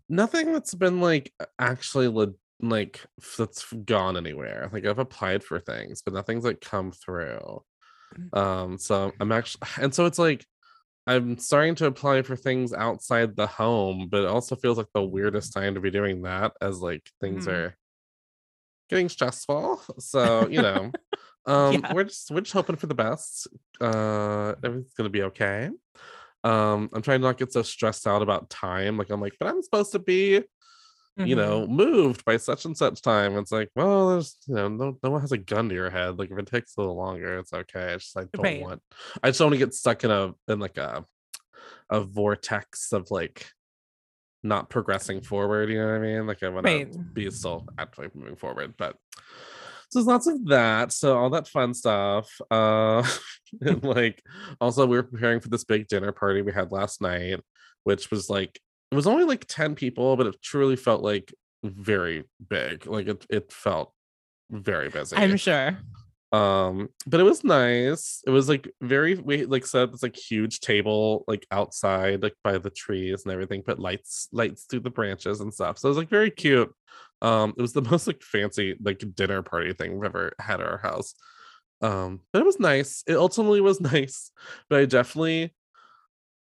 [0.09, 2.99] Nothing that's been like actually le- like
[3.37, 4.69] that's gone anywhere.
[4.73, 7.63] Like I've applied for things, but nothing's like come through.
[8.17, 8.37] Mm.
[8.37, 10.45] Um, so I'm actually, and so it's like
[11.07, 15.03] I'm starting to apply for things outside the home, but it also feels like the
[15.03, 17.51] weirdest time to be doing that as like things Mhm.
[17.53, 17.77] are
[18.89, 19.81] getting stressful.
[19.99, 20.95] So you know,
[21.45, 21.93] um, Yeah.
[21.93, 23.47] we're just we're just hoping for the best.
[23.81, 25.69] Uh, everything's gonna be okay.
[26.43, 28.97] Um, I'm trying to not get so stressed out about time.
[28.97, 30.43] Like I'm like, but I'm supposed to be
[31.19, 31.37] you Mhm.
[31.37, 33.37] know, moved by such and such time.
[33.37, 36.17] It's like, well, there's, you know, no, no one has a gun to your head.
[36.17, 37.93] Like if it takes a little longer, it's okay.
[37.93, 38.61] I just I don't Right.
[38.61, 38.81] want.
[39.21, 41.05] I just don't want to get stuck in a in like a
[41.89, 43.51] a vortex of like
[44.43, 45.69] not progressing forward.
[45.69, 46.27] You know what I mean?
[46.27, 46.91] Like I want Right.
[46.91, 48.95] to be still actually moving forward, but.
[49.91, 50.91] So there's lots of that.
[50.93, 52.29] So all that fun stuff.
[52.51, 53.01] Uh
[53.61, 54.23] and like
[54.61, 57.39] also we were preparing for this big dinner party we had last night,
[57.85, 58.59] which was like
[58.91, 62.85] it was only like 10 people, but it truly felt like very big.
[62.87, 63.93] Like it it felt
[64.49, 65.15] very busy.
[65.15, 65.77] I'm sure.
[66.31, 70.59] um but it was nice it was like very we like set this like huge
[70.59, 75.39] table like outside like by the trees and everything put lights lights through the branches
[75.39, 76.71] and stuff so it was like very cute
[77.23, 80.67] um it was the most like fancy like dinner party thing we've ever had at
[80.67, 81.15] our house
[81.81, 84.29] um but it was nice it ultimately was nice
[84.69, 85.51] but i definitely it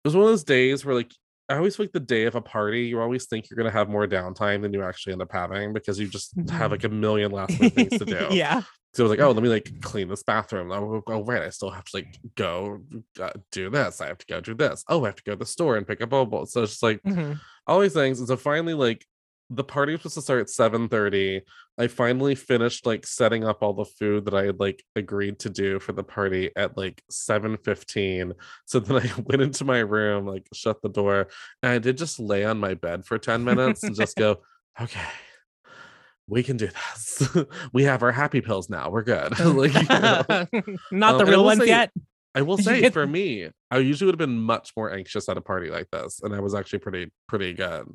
[0.03, 1.13] was one of those days where like
[1.49, 3.89] I always feel like the day of a party, you always think you're gonna have
[3.89, 7.31] more downtime than you actually end up having because you just have like a million
[7.31, 8.27] last minute things to do.
[8.31, 8.61] yeah.
[8.93, 10.71] So I was like, oh, let me like clean this bathroom.
[10.71, 12.81] Oh, oh, right, I still have to like go
[13.21, 14.01] uh, do this.
[14.01, 14.83] I have to go do this.
[14.89, 16.51] Oh, I have to go to the store and pick up bubbles.
[16.51, 17.39] So it's just like Mhm.
[17.67, 18.19] all these things.
[18.19, 19.05] And so finally, like
[19.49, 21.41] the party was supposed to start at 7:30.
[21.77, 25.49] I finally finished like setting up all the food that I had like agreed to
[25.49, 28.33] do for the party at like 7:15.
[28.65, 31.27] So then I went into my room, like shut the door,
[31.63, 34.41] and I did just lay on my bed for 10 minutes and just go,
[34.81, 34.99] okay.
[36.29, 37.29] We can do this.
[37.73, 38.89] we have our happy pills now.
[38.89, 39.39] We're good.
[39.39, 40.23] like, you know.
[40.91, 41.89] Not Um, the real ones yet.
[42.35, 45.41] I will say for me, I usually would have been much more anxious at a
[45.41, 47.87] party like this, and I was actually pretty pretty good.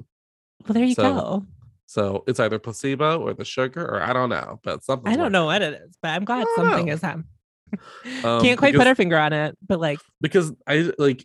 [0.66, 1.46] Well, there you so- go.
[1.86, 5.12] So it's either placebo or the sugar, or I don't know, but something.
[5.12, 6.92] I don't know what it is, but I'm glad something know.
[6.94, 7.26] is happening.
[8.22, 11.24] Um, Can't quite put because- our finger on it, but like, because I like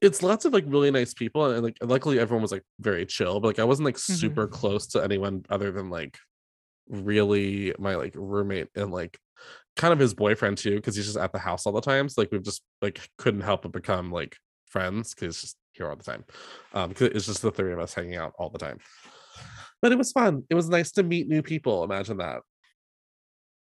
[0.00, 3.40] it's lots of like really nice people, and like luckily everyone was like very chill,
[3.40, 4.14] but like I wasn't like Mm-hmm.
[4.14, 6.18] super close to anyone other than like
[6.88, 9.18] really my like roommate and like
[9.76, 12.08] kind of his boyfriend too, because he's just at the house all the time.
[12.08, 15.96] So like we've just like couldn't help but become like friends because just here all
[15.96, 16.24] the time.
[16.72, 18.78] Um, it's just the three of us hanging out all the time.
[19.80, 20.44] But it was fun.
[20.48, 21.82] It was nice to meet new people.
[21.84, 22.42] Imagine that.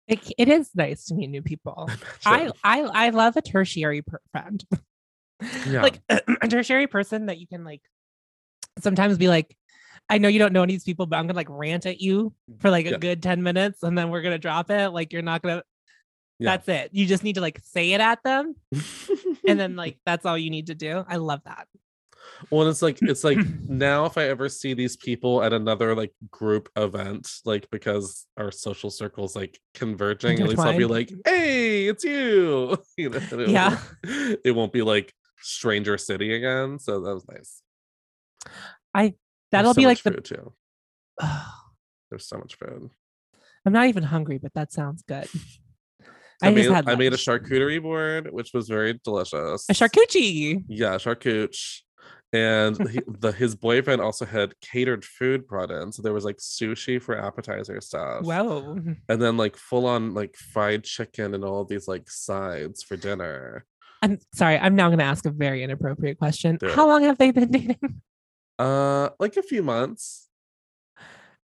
[0.06, 1.88] it, it is nice to meet new people.
[2.26, 4.62] I, I I love a tertiary per- friend.
[5.66, 5.80] Yeah.
[5.80, 7.80] Like a tertiary person that you can like
[8.78, 9.56] sometimes be like,
[10.10, 11.98] I know you don't know any of these people, but I'm gonna like rant at
[12.02, 12.98] you for like a Yeah.
[12.98, 14.90] good 10 minutes and then we're gonna drop it.
[14.90, 15.62] Like you're not gonna
[16.38, 16.50] Yeah.
[16.50, 16.90] that's it.
[16.92, 18.54] You just need to like say it at them
[19.48, 21.06] and then like that's all you need to do.
[21.08, 21.68] I love that.
[22.50, 23.38] Well, it's like it's like
[23.68, 28.50] now if I ever see these people at another like group event, like because our
[28.50, 33.48] social circles like converging, at least I'll be like, "Hey, it's you!" you know, it
[33.48, 33.78] Yeah.
[34.04, 35.12] won't- it won't be like
[35.42, 36.78] Stranger City again.
[36.78, 37.62] So that was nice.
[38.94, 39.14] I
[39.52, 40.52] That'll so be like the too.
[42.10, 42.90] There's so much food.
[43.66, 45.28] I'm not even hungry, but that sounds good.
[46.42, 49.68] I, I made I made a charcuterie board, which was very delicious.
[49.68, 50.64] A charcuterie.
[50.68, 51.82] Yeah, charcuterie.
[52.32, 56.36] And he, the his boyfriend also had catered food brought in, so there was like
[56.36, 58.76] sushi for appetizer stuff, wow
[59.08, 63.64] and then like full on like fried chicken and all these like sides for dinner.
[64.02, 64.58] I'm sorry.
[64.58, 66.58] I'm now going to ask a very inappropriate question.
[66.74, 68.00] How long have they been dating?
[68.58, 70.28] Uh, like a few months.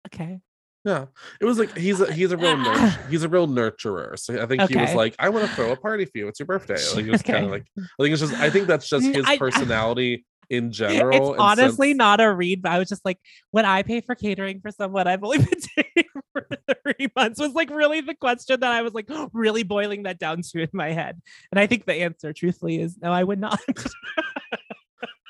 [0.07, 0.39] okay.
[0.85, 1.05] Yeah,
[1.39, 4.17] it was like he's a he's a real nurt- he's a real nurturer.
[4.19, 6.27] So I think he was like, I want to throw a party for you.
[6.29, 6.77] It's your birthday.
[6.95, 9.15] Like it was kind of like I think it's just I think that's just Mm,
[9.15, 11.33] his I- personality in general.
[11.33, 13.19] It's honestly since- not a read, but I was just like,
[13.51, 16.47] when I pay for catering for someone I've only been dating for
[16.83, 20.41] three months was like really the question that I was like really boiling that down
[20.41, 21.21] to in my head.
[21.51, 23.59] And I think the answer, truthfully, is no, I would not.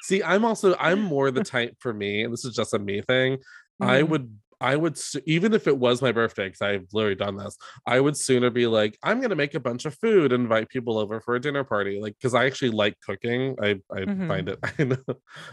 [0.01, 3.01] See, I'm also I'm more the type for me, and this is just a me
[3.01, 3.37] thing.
[3.81, 4.09] I Mhm.
[4.09, 7.57] would I would even if it was my birthday because I've literally done this.
[7.85, 11.19] I would sooner be like, I'm gonna make a bunch of food, invite people over
[11.19, 13.57] for a dinner party, like because I actually like cooking.
[13.61, 14.59] I I find it.
[14.79, 14.97] I know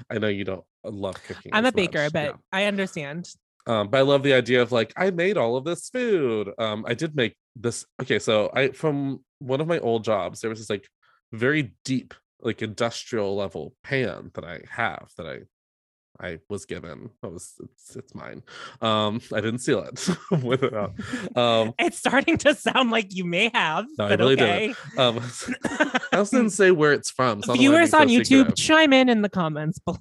[0.08, 1.50] I know you don't love cooking.
[1.52, 2.32] I'm a baker, much, but yeah.
[2.52, 3.28] I understand.
[3.66, 6.50] Um, but I love the idea of like I made all of this food.
[6.58, 7.84] Um, I did make this.
[8.00, 10.88] Okay, so I from one of my old jobs, there was this like
[11.32, 15.38] very deep, like industrial level pan that I have that I
[16.20, 17.10] I was given.
[17.22, 18.42] Was it's it's mine.
[18.82, 20.08] Um, I didn't steal it
[20.44, 20.74] with it.
[21.36, 23.86] Um, It's starting to sound like you may have.
[23.98, 24.74] No, I really okay.
[24.96, 24.98] didn't.
[24.98, 25.20] um,
[26.12, 27.42] I also didn't say where it's from.
[27.42, 28.54] so Viewers so on YouTube, secretive.
[28.56, 29.98] chime in in the comments below.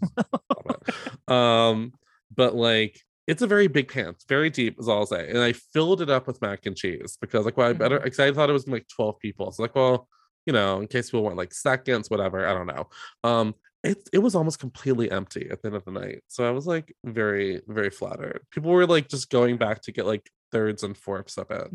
[1.27, 1.93] um
[2.35, 5.37] but like it's a very big pan it's very deep is all i'll say and
[5.39, 8.31] i filled it up with mac and cheese because like well i better because i
[8.31, 10.07] thought it was like 12 people so like well
[10.45, 12.87] you know in case people want like seconds whatever i don't know
[13.23, 13.53] um
[13.83, 16.67] it, it was almost completely empty at the end of the night so i was
[16.67, 18.41] like very very flattered.
[18.51, 21.67] People were like just going back to get like thirds and fourths of it.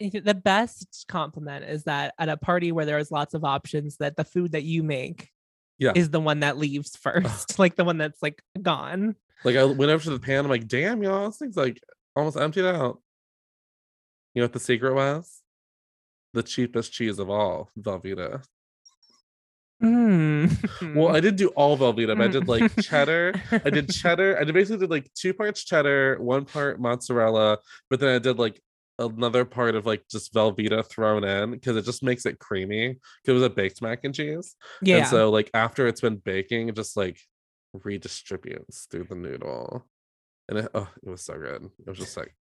[0.00, 0.24] Mm-hmm.
[0.24, 4.24] The best compliment is that at a party where there's lots of options that the
[4.24, 5.30] food that you make
[5.78, 5.92] Yeah.
[5.94, 9.14] is the one that leaves first like the one that's like gone.
[9.44, 11.80] Like i went over to the pan i'm like damn y'all this thing's like
[12.16, 13.00] almost emptied out.
[14.34, 15.40] You know what the secret was?
[16.32, 18.44] The cheapest cheese of all velveeta
[19.82, 20.94] Mm.
[20.94, 23.34] Well, I didn't do all Velveeta, but I did like cheddar.
[23.50, 24.38] I did cheddar.
[24.38, 27.58] I did basically did like two parts cheddar, one part mozzarella,
[27.90, 28.60] but then I did like
[28.98, 32.88] another part of like just Velveeta thrown in because it just makes it creamy.
[32.88, 34.54] Because it was a baked mac and cheese.
[34.82, 34.98] yeah.
[34.98, 37.18] And so like after it's been baking, it just like
[37.76, 39.86] redistributes through the noodle.
[40.48, 41.64] And it, oh, it was so good.
[41.64, 42.34] It was just like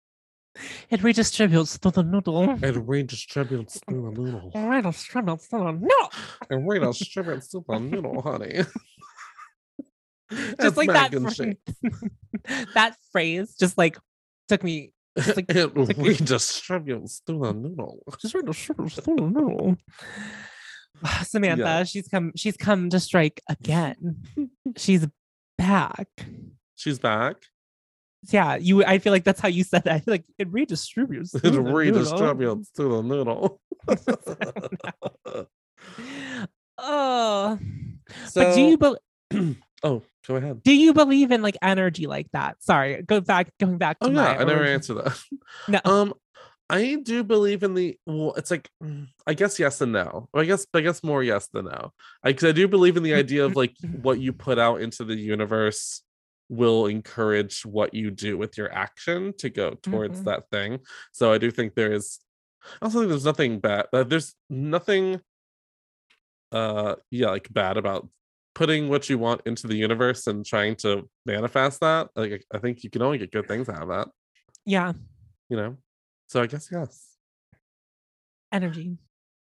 [0.90, 2.52] it redistributes to the noodle.
[2.52, 4.52] it redistributes through the noodle.
[4.54, 6.10] Redistributes to the noodle.
[6.50, 8.62] It redistributes through the noodle, honey.
[10.62, 11.12] Just like that.
[11.12, 11.56] cheese.
[12.74, 13.98] that phrase just like
[14.48, 14.94] took me.
[15.18, 18.00] Just like it like- redistributes through the noodle.
[18.22, 19.76] just redistributes to the noodle.
[21.24, 22.32] Samantha, she's come.
[22.36, 24.24] She's come to strike again.
[24.78, 25.06] she's
[25.58, 26.08] back.
[26.76, 27.36] She's back.
[28.30, 28.84] Yeah, you.
[28.86, 29.94] I feel like that's how you said that.
[29.94, 31.34] I feel like it redistributes.
[31.36, 31.74] It through the noodle.
[31.74, 33.60] redistributes through the noodle.
[36.84, 37.60] Oh,
[38.28, 40.64] so, but do you be- oh, go ahead.
[40.64, 42.62] do you believe in like energy like that?
[42.64, 43.52] Sorry, go back.
[43.60, 45.20] Going back to Oh yeah, I never answered that.
[45.68, 45.80] No.
[45.86, 46.14] Um,
[46.70, 47.98] I do believe in the.
[48.06, 48.70] Well, it's like
[49.28, 50.30] I guess yes and no.
[50.34, 51.92] Or I guess I guess more yes than no.
[52.24, 55.04] I, 'cause I do believe in the idea of like what you put out into
[55.04, 56.02] the universe
[56.52, 60.26] will encourage what you do with your action to go towards Mhm.
[60.26, 60.80] that thing.
[61.14, 62.20] So I do think there is.
[62.82, 63.88] I also think there's nothing bad.
[63.92, 65.22] Uh, there's nothing.
[66.52, 68.10] Uh, yeah, like bad about
[68.54, 72.10] putting what you want into the universe and trying to manifest that.
[72.16, 74.10] Like I I think you can only get good things out of that
[74.66, 74.92] Yeah,
[75.50, 75.78] you know
[76.28, 77.18] so i guess yes
[78.52, 78.98] energy.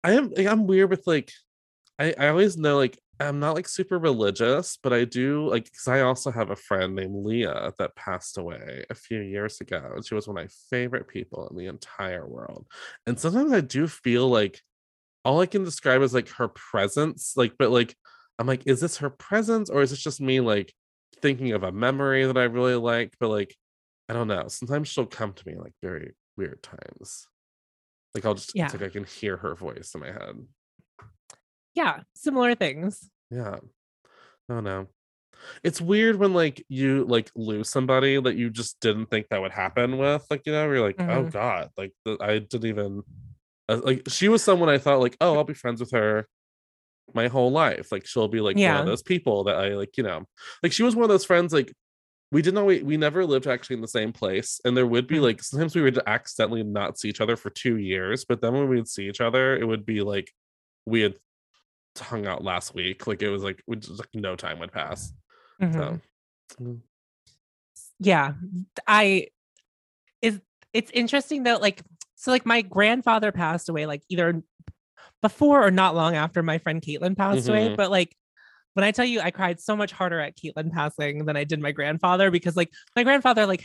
[0.05, 1.31] i am i'm weird with like
[1.99, 5.89] i i always know like i'm not like super religious but i do like because
[5.89, 10.05] i also have a friend named leah that passed away a few years ago and
[10.05, 12.67] she was one of my favorite people in the entire world
[13.07, 14.61] and sometimes i do feel like
[15.25, 17.95] all i can describe is like her presence like but like
[18.39, 20.73] i'm like is this her presence or is this just me like
[21.21, 23.15] thinking of a memory that i really like?
[23.21, 23.55] But like
[24.09, 27.29] i don't know sometimes she'll come to me like very weird times.
[28.15, 28.65] Like i'll just Yeah.
[28.65, 30.37] it's like i can hear her voice in my head
[31.75, 33.09] Yeah, similar things.
[33.31, 33.57] yeah
[34.51, 34.89] oh no
[35.65, 39.53] it's weird when like you like lose somebody that you just didn't think that would
[39.53, 41.33] happen with like you know you're like oh Mhm.
[41.33, 43.03] god like the, i didn't even
[43.69, 46.27] uh, like she was someone i thought like oh i'll be friends with her
[47.15, 48.81] my whole life like she'll be like one Yeah.
[48.81, 50.27] of those people that i like you know
[50.63, 51.73] like she was one of those friends like
[52.31, 55.07] we didn't know we, we never lived actually in the same place and there would
[55.07, 55.23] be Mhm.
[55.23, 58.69] like sometimes we would accidentally not see each other for two years but then when
[58.69, 60.31] we'd see each other it would be like
[60.87, 61.15] we had
[61.99, 65.13] hung out last week like it was like just like no time would pass
[65.61, 65.73] Mhm.
[65.75, 66.01] so
[66.61, 66.81] mm,
[67.99, 68.33] yeah
[68.87, 69.27] i
[70.21, 70.41] is
[70.73, 71.83] it's interesting though like
[72.15, 74.43] so like my grandfather passed away like either
[75.21, 77.77] before or not long after my friend caitlin passed away Mhm.
[77.77, 78.17] but like
[78.75, 81.61] when i tell you i cried so much harder at caitlin passing than i did
[81.61, 83.63] my grandfather because like my grandfather like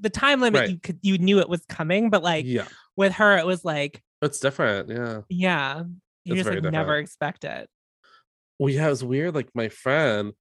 [0.00, 0.70] the time limit Right.
[0.70, 2.66] you could you knew it was coming but like yeah
[2.96, 5.82] with her it was like it's different yeah yeah
[6.24, 7.68] you It's just like never expect it.
[8.58, 10.32] Well yeah it was weird like my friend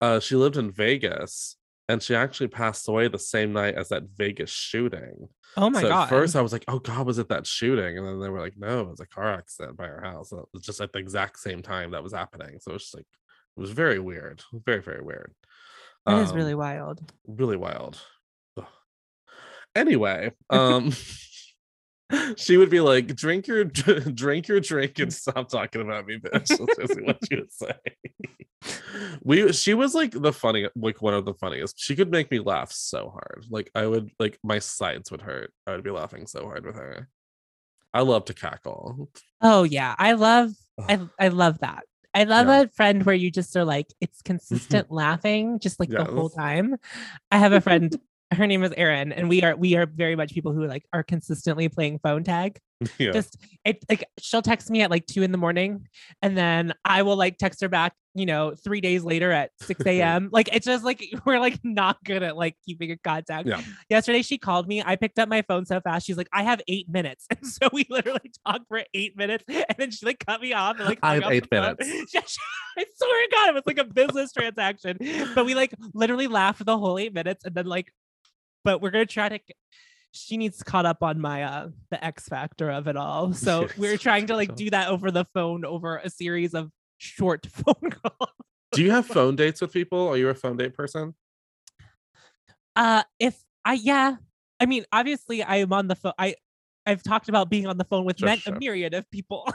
[0.00, 1.56] uh she lived in vegas
[1.88, 5.28] and she actually passed away the same night as that vegas shooting.
[5.56, 7.96] Oh my so god at first i was like oh god was it that shooting?
[7.98, 10.32] And then they were like no it was a car accident by her house.
[10.32, 12.58] It was just at the exact same time that was happening.
[12.60, 13.06] So it was just like
[13.56, 15.32] it was very weird very very weird.
[16.06, 17.12] That is really Um, wild.
[17.26, 18.00] really wild.
[18.56, 18.66] Ugh.
[19.74, 20.92] anyway um
[22.36, 26.48] she would be like drink your drink your drink and stop talking about me bitch.
[26.48, 27.72] That's what she would say.
[29.22, 31.78] We she was like the funny like one of the funniest.
[31.78, 33.44] She could make me laugh so hard.
[33.50, 35.52] Like i would like my sides would hurt.
[35.66, 37.08] I would be laughing so hard with her.
[37.92, 39.08] I love to cackle.
[39.40, 40.52] Oh yeah, I love
[40.88, 41.84] I I love that.
[42.14, 42.62] I love Yeah.
[42.62, 46.76] a friend where you just are like it's consistent laughing just like the whole time.
[47.30, 47.94] I have a friend
[48.34, 51.02] her name is Erin and we are we are very much people who like are
[51.02, 52.58] consistently playing phone tag.
[52.98, 55.88] yeah Just it like she'll text me at like 2 in the morning
[56.20, 59.86] and then I will like text her back, you know, 3 days later at 6
[59.86, 60.28] a.m.
[60.32, 63.46] like it's just like we're like not good at like keeping in contact.
[63.48, 63.62] Yeah.
[63.88, 64.82] Yesterday she called me.
[64.84, 66.04] I picked up my phone so fast.
[66.06, 67.26] She's like, I have eight minutes.
[67.30, 69.44] And so we literally talked for eight minutes.
[69.48, 71.86] And then she like cut me off and like I have eight minutes.
[72.12, 72.38] Yeah, she-
[72.78, 74.98] I swear to God, it was like a business transaction.
[75.34, 77.90] But we like literally laughed for the whole eight minutes and then like,
[78.66, 79.38] but we're gonna try to
[80.12, 83.32] she needs caught up on my uh the X factor of it all.
[83.32, 86.70] So Yes, we're trying to like do that over the phone over a series of
[86.98, 88.30] short phone calls.
[88.72, 91.14] do you have phone dates with people are you a phone date person
[92.74, 94.16] Uh, if I yeah,
[94.60, 96.12] I mean, obviously, I am on the phone.
[96.18, 96.34] I
[96.86, 98.54] I've talked about being on the phone with Sure, men- sure.
[98.54, 99.48] a myriad of people.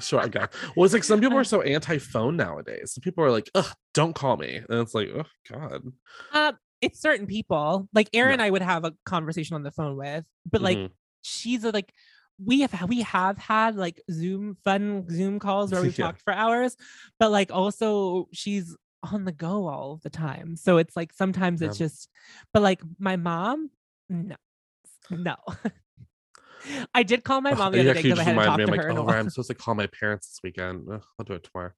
[0.00, 0.52] Sure, I got.
[0.76, 2.92] Well, it's like some people are so anti-phone nowadays.
[2.92, 5.82] Some people are like, "Ugh, don't call me," and it's like, "Oh God."
[6.34, 7.88] Um, it's certain people.
[7.92, 10.90] Like Erin, I would have a conversation on the phone with, but like Mhm.
[11.22, 11.92] she's a, like
[12.44, 16.06] we have we have had like Zoom fun Zoom calls where we've Yeah.
[16.06, 16.76] talked for hours,
[17.18, 20.56] but like also she's on the go all the time.
[20.56, 22.08] So it's like sometimes it's just,
[22.52, 23.70] but like my mom,
[24.08, 24.36] no,
[25.10, 25.36] no.
[26.92, 28.62] I did call my mom the other day because I hadn't reminded talked me.
[28.64, 30.88] I'm to like, her a "Oh, I'm supposed to call my parents this weekend.
[30.92, 31.72] Ugh, I'll do it tomorrow."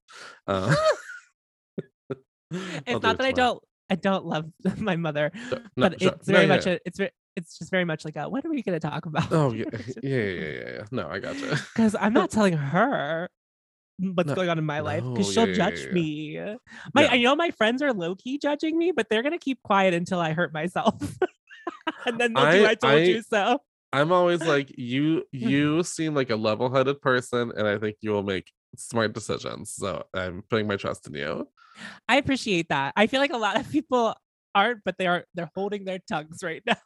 [0.47, 0.75] Uh,
[2.51, 4.45] it's not it that I don't I don't love
[4.77, 5.31] my mother.
[5.51, 8.27] No, but it's No, very much a it's very it's just very much like a
[8.27, 9.31] what are we going to talk about?
[9.31, 9.65] Oh yeah,
[10.01, 10.83] yeah, yeah, yeah, yeah.
[10.91, 11.61] No, I got gotcha.
[11.75, 13.29] because I'm not telling her
[13.99, 15.93] what's No, going on in my life because she'll yeah, judge yeah, yeah.
[15.93, 16.55] me.
[16.95, 17.07] My.
[17.07, 20.19] I know my friends are low key judging me, but they're gonna keep quiet until
[20.19, 20.95] I hurt myself,
[22.05, 23.59] and then they'll do I- "I told I- you so."
[23.93, 28.23] I'm always like, you, you seem like a level-headed person, and I think you will
[28.23, 29.73] make smart decisions.
[29.73, 31.47] So I'm putting my trust in you.
[32.07, 32.93] I appreciate that.
[32.95, 34.15] I feel like a lot of people
[34.53, 35.25] aren't, but they are.
[35.33, 36.77] They're holding their tongues right now.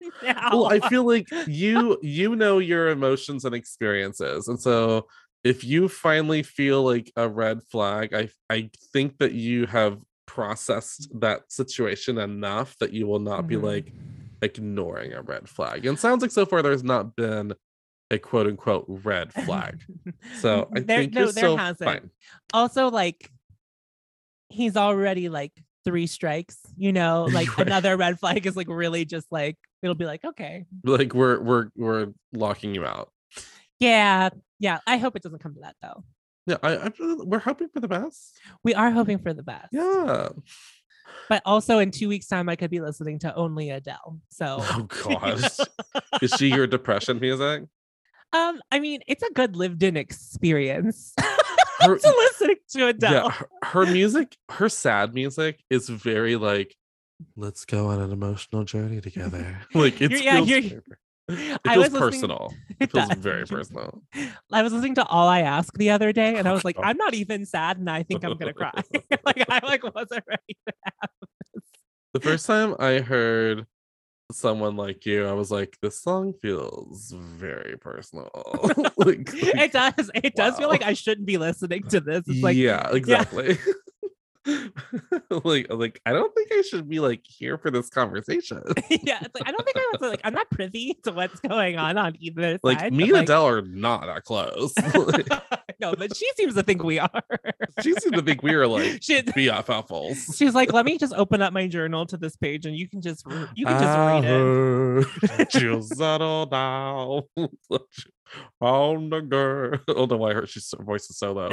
[0.22, 0.50] now.
[0.52, 5.06] Well, I feel like you, you know your emotions and experiences, and so
[5.44, 11.08] if you finally feel like a red flag, I, I think that you have processed
[11.20, 13.62] that situation enough that you will not be Mhm.
[13.62, 13.94] like
[14.42, 15.86] ignoring a red flag.
[15.86, 17.54] And it sounds like so far there's not been
[18.10, 19.82] a quote unquote red flag.
[20.40, 21.90] So I there, think no, you're there still hasn't.
[21.90, 22.10] fine.
[22.52, 23.30] Also, like
[24.48, 25.52] he's already like
[25.84, 26.58] three strikes.
[26.76, 27.66] You know, like Right.
[27.66, 31.68] another red flag is like really just like it'll be like okay, Like we're we're
[31.76, 33.10] we're locking you out.
[33.80, 34.78] yeah, yeah.
[34.86, 36.04] I hope it doesn't come to that though.
[36.46, 38.38] Yeah, I, I we're hoping for the best.
[38.64, 39.68] We are hoping for the best.
[39.70, 40.30] Yeah.
[41.28, 44.18] But also in two weeks' time, I could be listening to only Adele.
[44.30, 45.58] So, Oh gosh.
[46.22, 47.64] Is she your depression music?
[48.32, 51.14] Um, I mean, it's a good lived-in experience
[51.80, 53.12] Her- to listening to Adele.
[53.12, 56.76] Yeah, her, her music, her sad music is very like,
[57.36, 59.60] let's go on an emotional journey together.
[59.74, 60.72] Like it's yeah, feels,
[61.28, 62.52] it feels personal.
[62.80, 64.02] It feels very personal.
[64.52, 66.82] I was listening to All I Ask the other day, and I was like, Oh.
[66.82, 68.72] I'm not even sad, and I think I'm gonna cry.
[69.24, 70.56] like I like wasn't ready.
[70.66, 71.10] to have
[72.14, 73.66] The first time I heard
[74.30, 78.30] someone like you, I was like, this song feels very personal.
[78.96, 80.10] like, It does.
[80.14, 80.82] It does feel like.
[80.82, 82.24] I shouldn't be listening to this.
[82.26, 83.58] It's like yeah, exactly.
[85.44, 88.62] like, like I don't think I should be like here for this conversation.
[88.90, 91.76] yeah, it's like I don't think I was like I'm not privy to what's going
[91.76, 92.92] on on either like side.
[92.92, 94.72] me and like- Adele are not that close.
[95.80, 97.22] no, but she seems to think we are.
[97.82, 100.36] she seems to think we are like she, BFFs.
[100.36, 103.00] she's like, let me just open up my journal to this page, and you can
[103.00, 105.06] just you can just I read it.
[105.30, 107.22] heard you settle down
[108.60, 109.78] on the girl.
[109.88, 111.50] Oh, I don't know why her she's her voice is so low.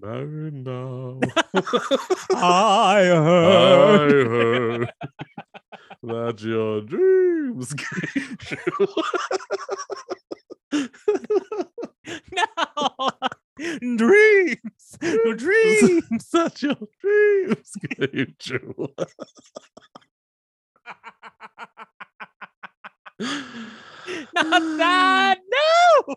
[0.00, 1.20] Married now.
[2.34, 4.26] I I heard.
[4.26, 4.92] heard
[6.02, 8.86] that your dreams came true.
[12.32, 13.10] No
[13.96, 14.98] dreams,
[15.36, 16.30] dreams.
[16.32, 18.88] that your dreams came true.
[24.34, 25.38] Not that.
[25.50, 25.56] No.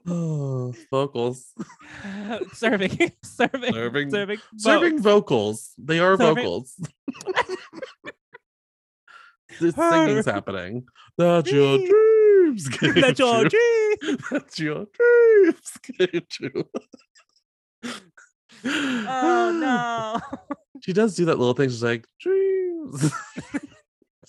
[0.08, 1.54] Oh, vocals.
[2.54, 5.74] serving, serving, Serving- serving, Serving vocals.
[5.78, 6.76] They are Serving- vocals.
[9.60, 10.86] this singing's happening.
[11.18, 14.24] That your dreams That's your dreams.
[14.32, 16.64] That's your dreams came true.
[18.66, 20.40] Oh no.
[20.82, 21.70] She does do that little thing.
[21.70, 23.12] She's like, dreams.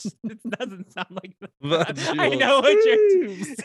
[0.25, 2.15] it doesn't sound like that.
[2.19, 3.57] I know what you're dreams.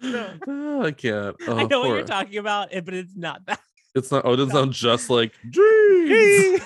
[0.00, 0.34] No.
[0.48, 1.36] Oh, I can't.
[1.46, 3.60] Oh, I know what you're talking about, eh, but it's not that.
[3.94, 4.24] It's not.
[4.24, 6.60] Oh, it doesn't sound just like dreams.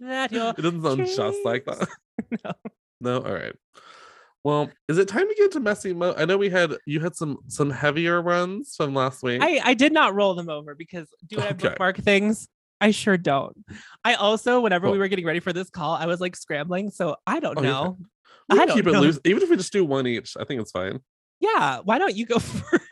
[0.00, 1.88] that It doesn't sound just like that.
[2.44, 2.52] No.
[3.00, 3.18] No.
[3.22, 3.54] All right.
[4.42, 6.16] Well, is it time to get to messy mode?
[6.18, 9.40] I know we had you had some some heavier runs from last week.
[9.42, 11.68] I, I did not roll them over because do I Okay.
[11.68, 12.48] bookmark things?
[12.80, 13.56] I sure don't.
[14.04, 16.90] I also, whenever we were getting ready for this call, I was like scrambling.
[16.90, 17.98] So I don't Oh, know.
[18.50, 19.00] we I don't keep it know.
[19.00, 20.36] loose, even if we just do one each.
[20.38, 21.00] I think it's fine.
[21.40, 21.80] Yeah.
[21.84, 22.84] Why don't you go first?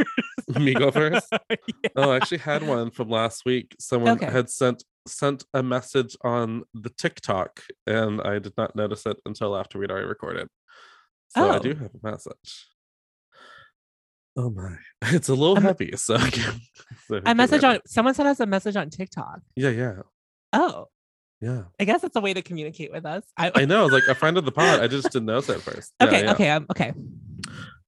[0.59, 1.27] Me go first.
[1.51, 1.91] Yeah.
[1.97, 3.75] Oh, I actually had one from last week.
[3.79, 4.31] Someone Okay.
[4.31, 9.57] had sent sent a message on the TikTok, and I did not notice it until
[9.57, 10.49] after we'd already recorded.
[11.31, 11.59] So I Oh.
[11.59, 12.69] do have a message.
[14.37, 14.77] Oh my,
[15.15, 15.93] it's a little me- heavy.
[15.97, 16.31] So, I
[17.09, 19.41] so A message on someone sent us a message on TikTok.
[19.57, 19.95] Yeah, yeah,
[20.53, 20.87] Oh,
[21.41, 21.65] yeah.
[21.81, 23.25] I guess it's a way to communicate with us.
[23.37, 23.85] I, I know.
[23.87, 24.81] It's like a friend of the pod.
[24.81, 25.93] I just didn't know that at first.
[26.01, 26.33] Yeah, okay, yeah.
[26.33, 26.93] okay, um, okay.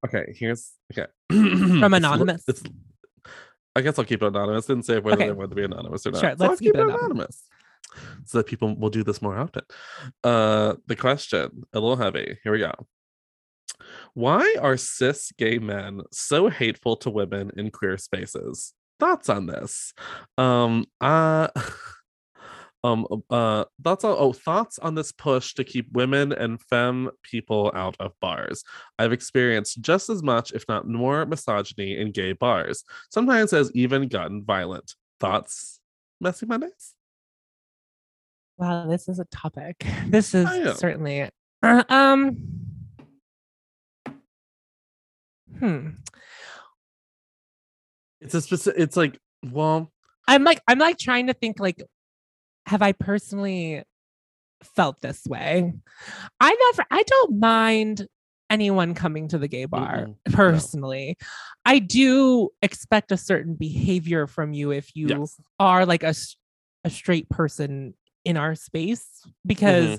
[0.07, 1.07] Okay, here's okay.
[1.31, 2.43] From anonymous.
[2.49, 2.63] It's,
[3.77, 4.67] I guess I'll keep it anonymous.
[4.67, 5.27] Didn't say whether Okay.
[5.29, 6.21] they want to be anonymous or not.
[6.21, 7.43] Sure, so I'll let's keep it anonymous.
[8.25, 9.63] So that people will do this more often.
[10.23, 12.39] Uh the question, a little heavy.
[12.43, 12.73] Here we go.
[14.15, 18.73] Why are cis gay men so hateful to women in queer spaces?
[19.01, 19.93] Thoughts on this?
[20.39, 21.49] Um uh
[22.85, 27.73] um uh thoughts on oh thoughts on this push to keep women and femme people
[27.75, 28.63] out of bars
[28.99, 34.07] i've experienced just as much if not more misogyny in gay bars sometimes has even
[34.07, 35.81] gotten violent thoughts
[36.21, 36.95] messy mondays
[38.57, 39.85] Wow, this is a topic.
[40.07, 40.49] This is
[40.79, 41.29] certainly
[41.63, 42.64] um
[45.59, 45.89] hmm.
[48.21, 49.19] it's a specific it's like
[49.51, 49.91] well
[50.27, 51.83] I'm like I'm like trying to think like
[52.67, 53.83] have I personally
[54.63, 55.73] felt this way?
[56.41, 58.07] I never I don't mind
[58.51, 60.35] anyone coming to the gay bar Mm-mm, no.
[60.35, 61.17] personally.
[61.65, 66.15] I do expect a certain behavior from you if you yes are like a
[66.85, 67.95] a straight person
[68.25, 69.07] in our space
[69.47, 69.99] because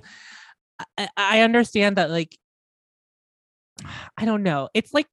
[0.97, 2.37] I, I understand that like
[4.17, 4.69] I don't know.
[4.73, 5.07] It's like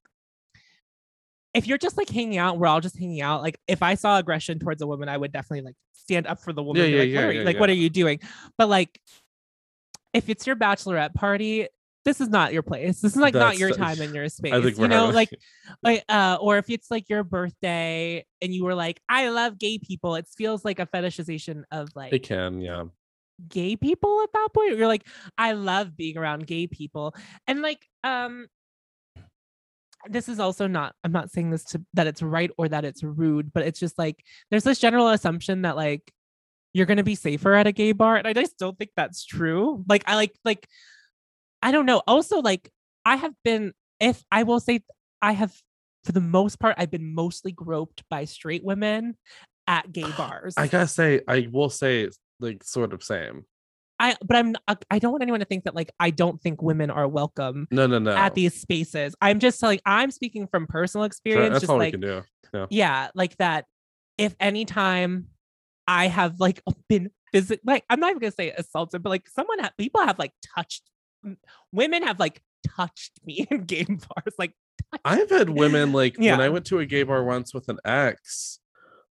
[1.53, 3.41] if you're just like hanging out, we're all just hanging out.
[3.41, 6.53] Like if I saw aggression towards a woman, I would definitely like stand up for
[6.53, 6.81] the woman.
[6.81, 8.19] Yeah, yeah, like, what yeah, are you, yeah, like what are you doing?
[8.57, 8.99] But like
[10.13, 11.67] if it's your bachelorette party,
[12.05, 13.01] this is not your place.
[13.01, 14.53] This is like not your time and your space.
[14.53, 15.29] i think you know, having- like
[15.83, 19.77] like uh or if it's like your birthday and you were like, I love gay
[19.77, 22.85] people, it feels like a fetishization of like it can yeah
[23.49, 25.05] gay people at that point you're like
[25.39, 27.15] i love being around gay people
[27.47, 28.47] and like um
[30.09, 33.03] this is also not i'm not saying this to that it's right or that it's
[33.03, 36.11] rude but it's just like there's this general assumption that like
[36.73, 39.25] you're going to be safer at a gay bar and i just don't think that's
[39.25, 39.83] true.
[39.87, 40.67] Like i like like
[41.61, 42.01] i don't know.
[42.07, 42.69] Also like
[43.05, 44.81] i have been if i will say
[45.21, 45.55] i have
[46.03, 49.15] for the most part i've been mostly groped by straight women
[49.67, 50.55] at gay bars.
[50.57, 53.45] I gotta say i will say like sort of same
[54.03, 54.53] I but I'm
[54.91, 57.87] I don't want anyone to think that like I don't think women are welcome no
[57.87, 59.15] no no at these spaces.
[59.21, 61.53] I'm just like I'm speaking from personal Sure, experience.
[61.53, 62.23] that's just all like we can do
[62.53, 63.65] yeah, yeah, like that.
[64.17, 65.27] If anytime
[65.87, 69.59] I have like been visit like I'm not even gonna say assaulted, but like someone
[69.59, 70.83] ha- people have like touched
[71.71, 74.35] women have like touched me in gay bars.
[74.37, 74.53] Like
[75.05, 78.59] I've had women like when I went to a gay bar once with an ex,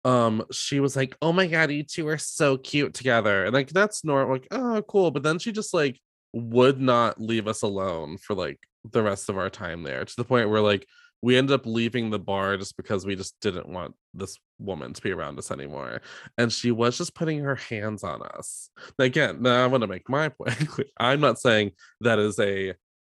[0.05, 3.45] um, she was like, Oh my god, you two are so cute together.
[3.45, 5.11] And like that's normal, like, oh cool.
[5.11, 6.01] But then she just like
[6.33, 8.59] would not leave us alone for like
[8.91, 10.87] the rest of our time there to the point where like
[11.21, 15.03] we ended up leaving the bar just because we just didn't want this woman to
[15.03, 16.01] be around us anymore.
[16.37, 18.71] And she was just putting her hands on us.
[19.01, 21.73] Again, now i want to make my point i'm not saying
[22.03, 22.75] that is a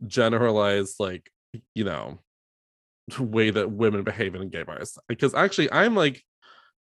[0.06, 1.30] generalized, like,
[1.74, 2.20] you know,
[3.20, 4.98] way that women behave in gay bars.
[5.08, 6.24] Because actually, I'm like,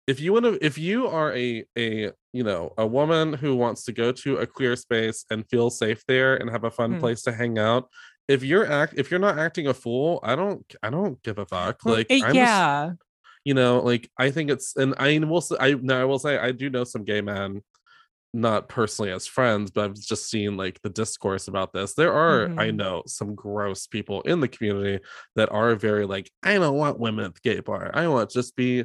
[0.06, 3.84] if you want to, if you are a a you know a woman who wants
[3.84, 7.00] to go to a queer space and feel safe there and have a fun Hmm.
[7.00, 7.88] place to hang out,
[8.28, 11.46] if you're act if you're not acting a fool, I don't I don't give a
[11.46, 11.84] fuck.
[11.86, 12.92] Like eh, just yeah.
[13.44, 16.38] you know like i think it's and i will say i now i will say
[16.38, 17.62] i do know some gay men
[18.32, 22.46] not personally as friends but i've just seen like the discourse about this there are
[22.58, 22.76] i Mhm.
[22.76, 25.04] know some gross people in the community
[25.36, 28.56] that are very like i don't want women at the gay bar i want just
[28.56, 28.84] be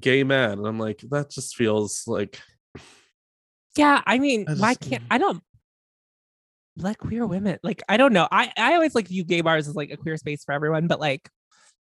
[0.00, 2.40] gay man and i'm like that just feels like
[3.76, 5.42] Yeah, I mean, I why can't I don't
[6.78, 7.58] like queer women?
[7.62, 8.26] Like, I don't know.
[8.30, 11.00] I I always like view gay bars as like a queer space for everyone, but
[11.00, 11.28] like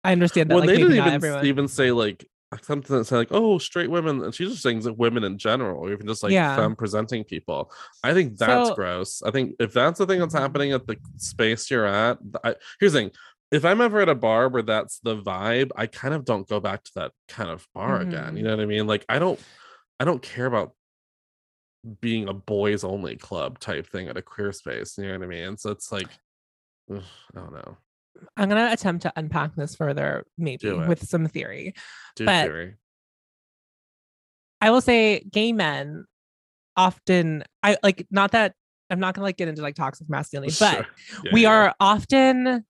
[0.03, 2.27] I understand that well like they didn't not even even say like
[2.63, 5.79] something that said like oh straight women and she's just saying like women in general
[5.81, 6.55] or even just like Yeah.
[6.57, 7.71] femme presenting people
[8.05, 10.39] i think that's So- gross i think if that's the thing that's Mhm.
[10.41, 13.11] happening at the space you're at I, here's the thing
[13.53, 16.59] if i'm ever at a bar where that's the vibe i kind of don't go
[16.61, 18.47] back to that kind of bar again you Mhm.
[18.47, 19.41] know what i mean like i don't
[20.01, 20.73] i don't care about
[22.01, 25.27] being a boys only club type thing at a queer space you know what i
[25.27, 26.09] mean so it's like
[26.93, 27.03] ugh,
[27.35, 27.77] i don't know
[28.35, 31.75] I'm gonna attempt to unpack this further, maybe with some theory.
[32.15, 32.77] do But- theory
[34.63, 36.07] I will say gay men
[36.79, 38.55] often I like not that
[38.89, 40.87] I'm not gonna like get into like toxic masculinity, but Sure.
[41.25, 41.51] Yeah, we yeah.
[41.51, 42.65] are often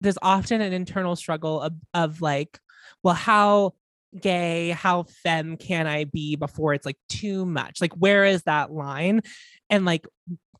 [0.00, 2.58] there's often an internal struggle of, of like,
[3.02, 3.74] well, how
[4.18, 7.80] gay, how femme can I be before it's like too much?
[7.80, 9.22] Like, where is that line?
[9.68, 10.06] And like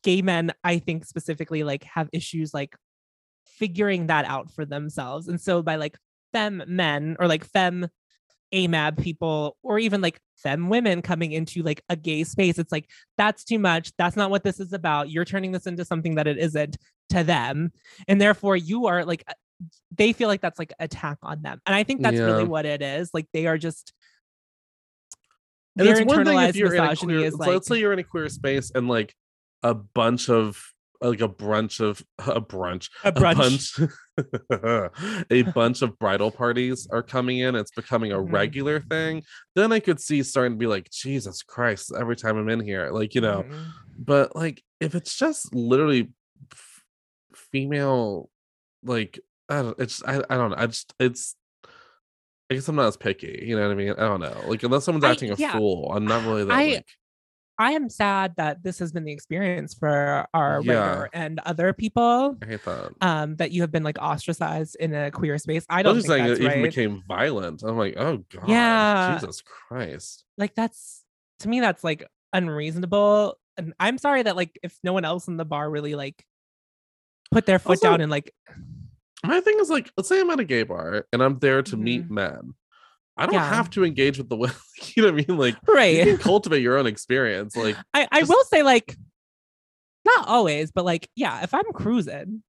[0.03, 2.75] gay men, I think specifically like have issues like
[3.45, 5.27] figuring that out for themselves.
[5.27, 5.97] And so by like
[6.31, 7.87] femme men or like femme
[8.53, 12.89] AMAB people or even like femme women coming into like a gay space, it's like
[13.17, 13.91] that's too much.
[13.97, 15.09] That's not what this is about.
[15.09, 16.77] You're turning this into something that it isn't
[17.09, 17.71] to them.
[18.07, 19.23] And therefore you are like
[19.95, 21.61] they feel like that's like attack on them.
[21.65, 23.11] And I think that's really what it is.
[23.13, 23.93] Like they are just
[25.77, 27.67] And their it's one thing if internalized you're in a misogyny queer, is like let's
[27.67, 29.15] say you're in a queer space and like
[29.63, 33.79] a bunch of like a bunch of a brunch a brunch.
[33.79, 33.87] a
[34.57, 38.31] bunch a bunch of bridal parties are coming in it's becoming a Mhm.
[38.33, 39.23] regular thing
[39.55, 42.89] then i could see starting to be like jesus christ every time i'm in here
[42.91, 43.65] like you know Mhm.
[43.97, 46.09] but like if it's just literally
[46.51, 46.83] f-
[47.33, 48.29] female
[48.83, 49.19] like
[49.49, 51.35] i don't it's I, I don't know i just it's
[52.49, 54.63] i guess i'm not as picky you know what i mean i don't know like
[54.63, 55.53] unless someone's I- acting a yeah.
[55.53, 56.87] fool i'm not really that I- like
[57.59, 60.73] I am sad that this has been the experience for our Yeah.
[60.73, 62.37] writer and other people.
[62.41, 65.65] i hate that Um, that you have been like ostracized in a queer space.
[65.69, 67.61] I I don't was think just saying that's it even became violent.
[67.63, 69.17] I'm like, oh god, Yeah.
[69.19, 70.23] Jesus Christ.
[70.37, 71.03] like that's
[71.39, 73.37] to me that's like unreasonable.
[73.57, 76.25] And I'm sorry that like if no one else in the bar really like
[77.31, 78.33] put their foot Also, down and like
[79.25, 81.75] My thing is like, let's say I'm at a gay bar and I'm there to
[81.75, 82.53] meet men.
[83.19, 83.35] I don't.
[83.35, 83.53] Yeah.
[83.53, 84.55] have to engage with the women.
[84.95, 85.37] you know what I mean?
[85.37, 86.03] Like, you right.
[86.03, 87.55] can cultivate your own experience.
[87.55, 88.95] Like, I, I just- will say like
[90.05, 92.41] not always, but like yeah, if I'm cruising,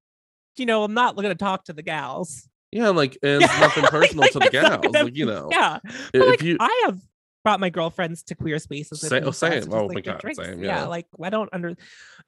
[0.56, 2.48] you know, I'm not gonna talk to the gals.
[2.72, 4.80] yeah, like, and it's nothing personal like, to the gals.
[4.82, 5.78] gonna- Like, you know, Yeah.
[5.84, 7.00] i- But, if you, I have
[7.42, 9.00] brought my girlfriends to queer spaces.
[9.02, 9.52] with Sa- me oh, same.
[9.52, 10.44] just, Oh like, my God, drinks.
[10.44, 10.80] same, Yeah.
[10.80, 10.86] yeah.
[10.86, 11.74] like I don't under,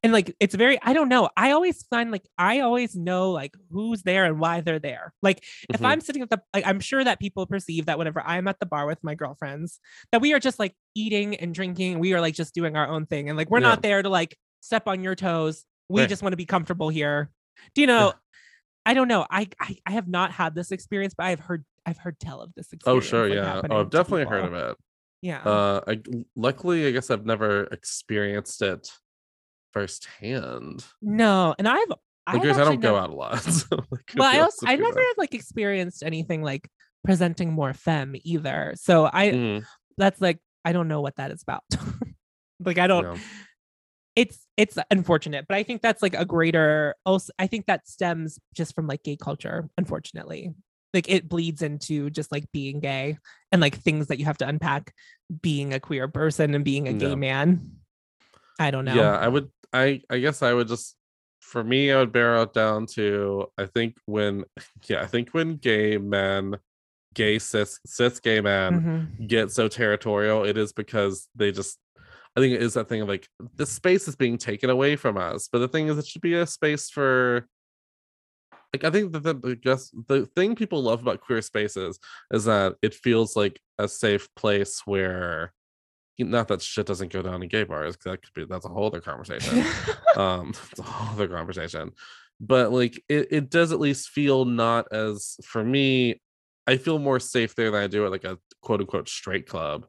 [0.03, 0.79] and like it's very.
[0.83, 1.29] I don't know.
[1.37, 5.13] I always find like I always know like who's there and why they're there.
[5.23, 5.87] Like if Mhm.
[5.87, 8.67] I'm sitting at the, like I'm sure that people perceive that whenever I'm at the
[8.67, 9.81] bar with my girlfriends,
[10.13, 11.99] that we are just like eating and drinking.
[11.99, 13.69] We are like just doing our own thing, and like we're Yeah.
[13.69, 15.65] not there to like step on your toes.
[15.89, 16.09] We Right.
[16.09, 17.31] just want to be comfortable here.
[17.75, 18.15] Do you know?
[18.87, 19.27] I don't know.
[19.31, 22.53] I, I I have not had this experience, but I've heard I've heard tell of
[22.55, 23.05] this experience.
[23.05, 23.29] oh, sure.
[23.29, 23.61] like, Yeah.
[23.71, 24.77] Oh, I've definitely heard of it.
[25.23, 25.39] Yeah.
[25.39, 26.03] Uh, I,
[26.37, 28.91] luckily, I guess I've never experienced it
[29.73, 30.85] firsthand.
[31.01, 31.93] No, and I've
[32.27, 33.39] I Like, because I don't actually go out a lot.
[33.43, 35.07] so, like, Well, I also I never that?
[35.11, 36.69] have like experienced anything like
[37.05, 38.75] presenting more femme either.
[38.77, 39.65] So I Mhm,
[39.97, 41.65] that's like I don't know what that is about.
[42.61, 43.19] like I don't.
[44.15, 46.95] It's it's unfortunate, but I think that's like a greater.
[47.07, 49.71] Also, I think that stems just from like gay culture.
[49.79, 50.53] Unfortunately,
[50.95, 53.19] like it bleeds into just like being gay
[53.51, 54.93] and like things that you have to unpack
[55.41, 57.15] being a queer person and being a gay Yeah.
[57.17, 57.71] man.
[58.59, 58.95] I don't know.
[58.95, 59.51] Yeah, I would.
[59.73, 60.97] I I guess I would just.
[61.41, 63.47] For me, I would bear out down to.
[63.59, 64.45] I think when,
[64.89, 66.57] yeah, I think when gay men,
[67.15, 68.81] gay cis cis gay men
[69.19, 69.29] Mhm.
[69.29, 71.79] get so territorial, it is because they just.
[72.37, 75.17] I think it is that thing of like the space is being taken away from
[75.19, 77.47] us, but the thing is, it should be a space for.
[78.73, 81.99] Like I think that the I guess the thing people love about queer spaces
[82.33, 85.53] is that it feels like a safe place where,
[86.19, 88.69] not that shit doesn't go down in gay bars, 'cause that could be that's a
[88.69, 89.53] whole other conversation
[90.17, 91.93] um it's a whole other conversation
[92.41, 96.21] but like it, it does at least feel not as for me
[96.67, 99.87] i feel more safe there than i do at like a quote unquote straight club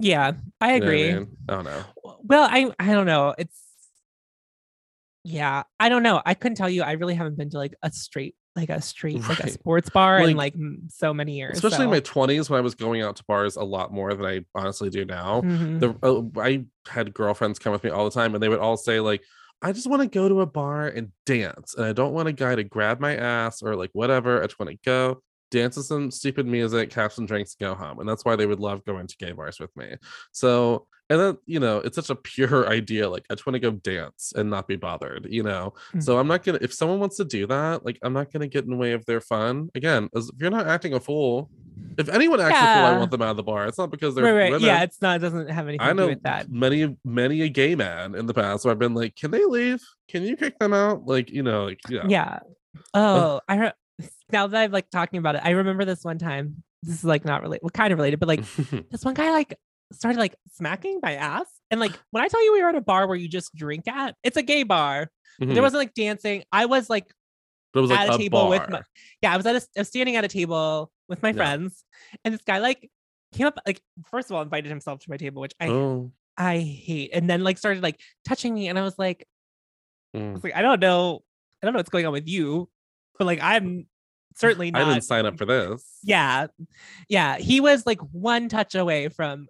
[0.00, 1.14] yeah, I You know agree.
[1.14, 1.36] mean?
[1.48, 1.84] i don't know
[2.24, 3.34] Well, I I don't know.
[3.38, 3.63] It's
[5.24, 6.22] yeah, I don't know.
[6.24, 6.82] I couldn't tell you.
[6.82, 10.18] I really haven't been to like a straight like a straight like a sports bar
[10.20, 11.56] in Like, like m- so many years.
[11.58, 14.24] especially in my 20s when i was going out to bars a lot more than
[14.24, 15.80] i honestly do now Mhm.
[15.80, 18.76] the uh, I had girlfriends come with me all the time, and they would all
[18.76, 19.24] say like,
[19.60, 22.32] "I just want to go to a bar and dance, and I don't want a
[22.32, 24.40] guy to grab my ass or like whatever.
[24.40, 25.20] I just want to go
[25.58, 28.60] dance to some stupid music, have some drinks, go home." And that's why they would
[28.60, 29.94] love going to gay bars with me.
[30.32, 33.08] So, and then you know, it's such a pure idea.
[33.08, 35.26] Like, I just want to go dance and not be bothered.
[35.30, 36.02] You know, Mm.
[36.02, 38.64] so I'm not gonna if someone wants to do that, like, I'm not gonna get
[38.64, 39.70] in the way of their fun.
[39.74, 41.50] Again, as if you're not acting a fool.
[41.96, 43.66] If anyone acts a fool, I want them out of the bar.
[43.66, 44.52] It's not because they're right, right.
[44.52, 44.66] women.
[44.66, 45.16] Yeah, it's not.
[45.16, 46.50] It doesn't have anything I to do know with that.
[46.50, 49.80] many many a gay man in the past where I've been like, can they leave?
[50.08, 51.06] Can you kick them out?
[51.06, 52.04] Like, you know, like yeah.
[52.08, 52.38] Yeah.
[52.94, 53.72] Oh, I re-
[54.32, 56.62] now that I'm like talking about it, I remember this one time.
[56.82, 58.44] This is like not related, well, kind of related, but like
[58.90, 59.56] this one guy like
[59.92, 61.46] started like smacking my ass.
[61.70, 63.88] And like when I tell you we were at a bar where you just drink
[63.88, 65.10] at, it's a gay bar.
[65.40, 65.54] Mhm.
[65.54, 66.44] There wasn't like dancing.
[66.52, 67.06] I was like
[67.72, 68.50] but it was like at a, a, table bar.
[68.50, 68.82] with my
[69.20, 71.36] yeah, I was at a I was standing at a table with my Yeah.
[71.36, 71.84] friends,
[72.24, 72.90] and this guy like
[73.32, 73.80] came up like
[74.10, 77.42] first of all invited himself to my table, which I oh, I hate, and then
[77.42, 79.26] like started like touching me, and I was like,
[80.14, 80.32] I mm.
[80.34, 81.24] was like, I don't know,
[81.62, 82.68] I don't know what's going on with you,
[83.18, 83.86] but like I'm
[84.36, 84.82] certainly not.
[84.82, 85.84] I didn't sign up for this.
[86.02, 86.48] yeah,
[87.08, 89.48] yeah, he was like one touch away from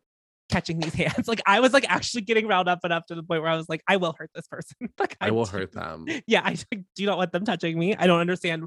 [0.50, 1.26] catching these hands.
[1.28, 3.68] Like I was like actually getting riled up enough to the point where I was
[3.68, 4.76] like, I will hurt this person.
[4.98, 6.06] like I will do- hurt them.
[6.26, 7.94] yeah, I like, do not want them touching me.
[7.96, 8.66] I don't understand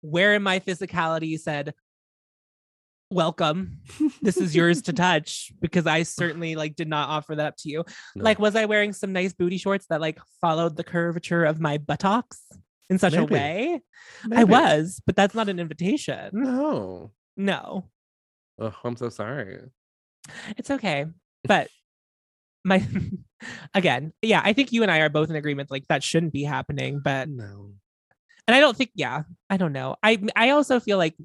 [0.00, 1.74] where in my physicality said,
[3.10, 3.78] welcome.
[4.22, 7.68] This is yours to touch because I certainly like did not offer that up to
[7.68, 7.84] you.
[8.16, 8.24] No.
[8.24, 11.78] Like, was I wearing some nice booty shorts that like followed the curvature of my
[11.78, 12.40] buttocks?
[12.92, 13.24] In such Maybe.
[13.24, 13.80] a way.
[14.32, 16.30] I was, but that's not an invitation.
[16.32, 17.10] No.
[17.36, 17.88] No,
[18.60, 19.58] Oh, I'm so sorry.
[20.56, 21.06] it's okay.
[21.44, 21.68] But
[22.64, 22.86] my
[23.74, 26.44] again, yeah, I think you and I are both in agreement like that shouldn't be
[26.44, 27.72] happening, but No.
[28.46, 29.96] and I don't think yeah, I don't know.
[30.02, 31.16] I I also feel like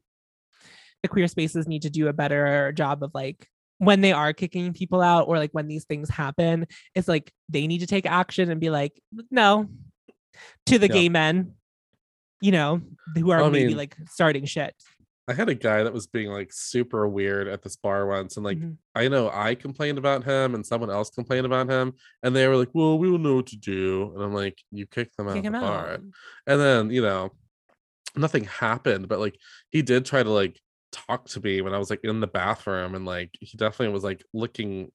[1.04, 3.46] the queer spaces need to do a better job of like
[3.80, 6.66] when they are kicking people out or like when these things happen,
[6.96, 9.00] it's like they need to take action and be like,
[9.30, 9.68] no,
[10.68, 11.54] to the gay men,
[12.42, 12.82] you know,
[13.16, 14.76] who are I maybe mean- like starting shit.
[15.30, 18.46] I had a guy that was being like super weird at this bar once, and
[18.46, 18.78] like Mhm.
[18.96, 22.56] I know I complained about him, and someone else complained about him, and they were
[22.56, 25.34] like, "Well, we will know what to do," and I'm like, "You kick them out
[25.36, 26.00] Kick of the bar," out.
[26.48, 27.32] and then you know,
[28.16, 29.38] nothing happened, but like
[29.70, 30.62] he did try to like
[30.94, 34.06] talk to me when I was like in the bathroom, and like he definitely was
[34.06, 34.94] like looking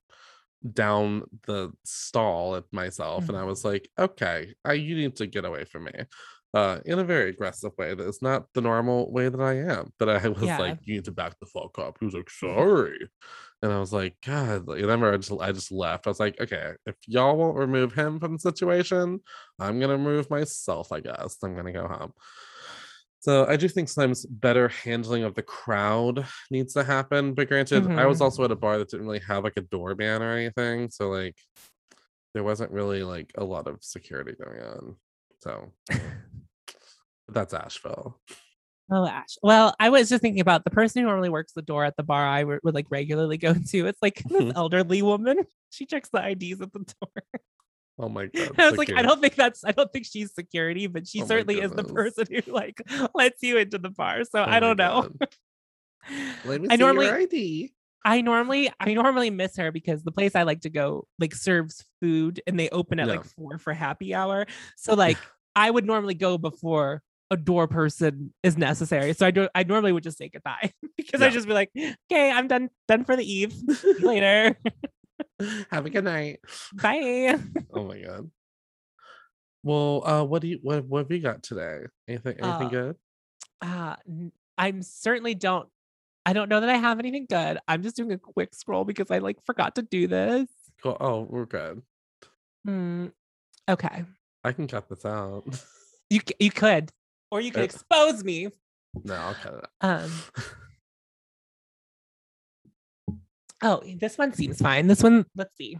[0.72, 5.44] down the stall at myself, and I was like, "Okay, I you need to get
[5.44, 5.92] away from me."
[6.54, 9.92] Uh in a very aggressive way that is not the normal way that I am.
[9.98, 10.58] But I was Yeah.
[10.58, 11.96] like, you need to back the fuck up.
[11.98, 13.08] He was like, sorry.
[13.62, 16.06] And I was like, God, like, and then I just I just left.
[16.06, 19.20] I was like, okay, if y'all won't remove him from the situation,
[19.58, 21.38] I'm gonna remove myself, I guess.
[21.42, 22.12] I'm gonna go home.
[23.20, 27.34] So I do think sometimes better handling of the crowd needs to happen.
[27.34, 28.22] But granted, I was Mhm.
[28.22, 30.90] also at a bar that didn't really have like a doorman or anything.
[30.90, 31.36] So like
[32.34, 34.96] there wasn't really like a lot of security going on.
[35.38, 35.72] So
[37.28, 38.20] that's Asheville.
[38.90, 39.36] Oh, Ash.
[39.42, 42.02] Well, I was just thinking about the person who normally works the door at the
[42.02, 43.86] bar I would, would like regularly go to.
[43.86, 44.56] It's like this mm-hmm.
[44.56, 45.38] elderly woman.
[45.74, 47.40] She checks the IDs at the door.
[47.98, 48.50] Oh my god.
[48.58, 51.22] I was like, I don't think that's, I don't think she's security, but she Oh
[51.22, 51.92] my certainly is the goodness.
[51.94, 52.82] person who like
[53.14, 54.24] lets you into the bar.
[54.24, 55.08] So Oh I don't know.
[56.44, 57.72] Let me I see normally, your ID.
[58.04, 61.82] I normally, I normally miss her because the place I like to go like serves
[62.02, 63.14] food and they open at Yeah.
[63.14, 64.46] like four for happy hour.
[64.76, 65.16] So like,
[65.56, 67.02] I would normally go before
[67.32, 69.14] a door person is necessary.
[69.14, 71.26] So I do, I normally would just say goodbye because Yeah.
[71.28, 71.70] I'd just be like,
[72.10, 73.54] okay, I'm done, done for the eve.
[74.00, 74.56] Later.
[75.70, 76.40] Have a good night.
[76.74, 77.38] Bye.
[77.74, 78.30] Oh my god.
[79.64, 81.80] Well, uh, what do you what what have you got today?
[82.08, 82.96] Anything anything Uh, good?
[83.60, 83.96] Uh,
[84.58, 85.68] I'm certainly don't.
[86.26, 87.58] I don't know that I have anything good.
[87.68, 90.48] I'm just doing a quick scroll because I like forgot to do this.
[90.82, 90.96] Cool.
[91.00, 91.82] Oh, we're good.
[92.64, 93.06] Hmm.
[93.68, 94.04] Okay,
[94.44, 95.44] I can cut this out.
[96.10, 96.90] you you could,
[97.32, 98.48] or you could Uh, expose me.
[99.02, 99.64] no, I'll cut it.
[99.80, 100.12] Um.
[103.64, 104.88] Oh, this one seems fine.
[104.88, 105.78] This one, let's see.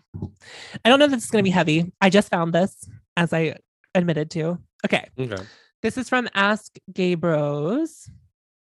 [0.84, 1.92] I don't know if this is going to be heavy.
[2.00, 3.56] I just found this, as I
[3.92, 4.58] admitted to.
[4.84, 5.08] Okay.
[5.18, 5.42] Okay.
[5.82, 8.08] This is from Ask Gay Bros.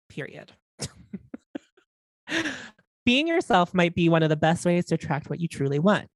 [0.09, 0.53] Period.
[3.05, 6.09] Being yourself might be one of the best ways to attract what you truly want.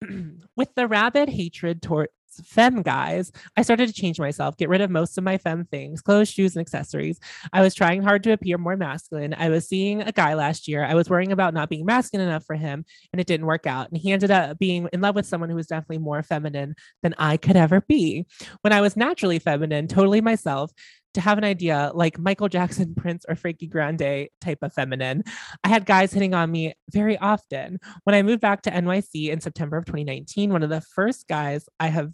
[0.56, 2.12] With the rabid hatred towards
[2.44, 6.00] femme guys, I started to change myself, get rid of most of my femme things,
[6.00, 7.18] clothes, shoes, and accessories.
[7.52, 9.34] I was trying hard to appear more masculine.
[9.36, 10.84] I was seeing a guy last year.
[10.84, 13.88] I was worrying about not being masculine enough for him, and it didn't work out.
[13.88, 17.14] And he ended up being in love with someone who was definitely more feminine than
[17.18, 18.26] I could ever be
[18.62, 20.72] when I was naturally feminine, totally myself,
[21.14, 25.24] to have an idea like Michael Jackson, Prince, or Frankie Grande type of feminine,
[25.62, 27.78] I had guys hitting on me very often.
[28.04, 31.68] When I moved back to NYC in September of 2019, one of the first guys
[31.78, 32.12] I have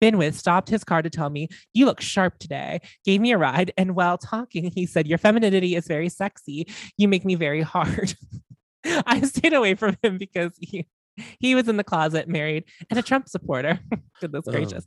[0.00, 3.38] been with stopped his car to tell me, You look sharp today, gave me a
[3.38, 3.72] ride.
[3.76, 6.68] And while talking, he said, Your femininity is very sexy.
[6.96, 8.14] You make me very hard.
[8.84, 10.86] I stayed away from him because he,
[11.40, 13.78] he was in the closet, married, and a Trump supporter.
[14.20, 14.52] Goodness Oh.
[14.52, 14.84] gracious.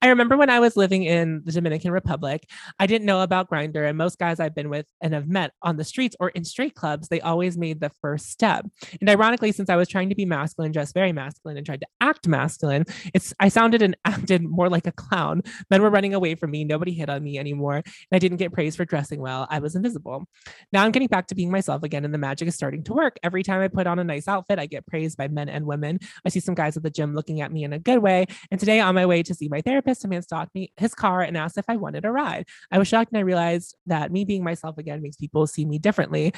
[0.00, 2.44] I remember when I was living in the Dominican Republic,
[2.78, 5.76] I didn't know about Grindr, and most guys I've been with and have met on
[5.76, 8.66] the streets or in straight clubs, they always made the first step.
[9.00, 11.86] And ironically, since I was trying to be masculine, just very masculine, and tried to
[12.00, 15.42] act masculine, it's I sounded and acted more like a clown.
[15.70, 16.64] Men were running away from me.
[16.64, 19.46] Nobody hit on me anymore, and I didn't get praised for dressing well.
[19.50, 20.24] I was invisible.
[20.72, 23.16] Now I'm getting back to being myself again, and the magic is starting to work.
[23.22, 26.00] Every time I put on a nice outfit, I get praised by men and women.
[26.24, 28.26] I see some guys at the gym looking at me in a good way.
[28.50, 31.22] And today, on my way to see my therapist, a man stopped me his car
[31.22, 32.46] and asked if I wanted a ride.
[32.70, 35.78] I was shocked and I realized that me being myself again makes people see me
[35.78, 36.34] differently.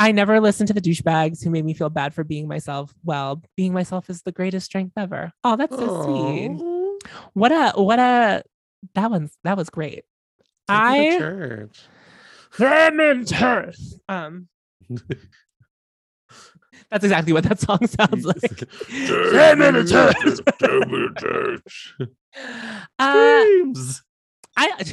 [0.00, 2.94] I never listened to the douchebags who made me feel bad for being myself.
[3.04, 5.32] Well, being myself is the greatest strength ever.
[5.42, 7.00] Oh, that's so sweet.
[7.32, 8.44] What a what a
[8.94, 10.04] that one's that was great.
[10.68, 11.80] take I church.
[12.60, 13.76] in church.
[14.08, 14.48] Um
[16.90, 18.42] that's exactly what that song sounds like.
[18.42, 20.40] Me to church.
[20.58, 21.94] Take me to church.
[22.98, 23.12] Uh,
[23.44, 24.02] Dreams.
[24.56, 24.92] I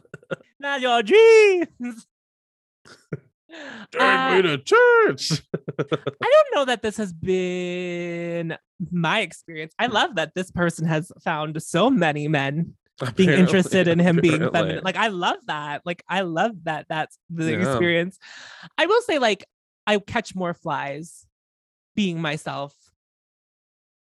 [0.60, 2.06] not your dreams.
[3.92, 5.42] Take Uh, me to church.
[6.22, 8.56] I don't know that this has been
[8.92, 9.74] my experience.
[9.78, 12.74] I love that this person has found so many men
[13.16, 14.82] being interested in him being feminine.
[14.84, 15.82] Like I love that.
[15.84, 17.58] Like I love that that's the Yeah.
[17.60, 18.18] experience.
[18.78, 19.44] I will say like
[19.86, 21.26] I catch more flies
[21.96, 22.74] being myself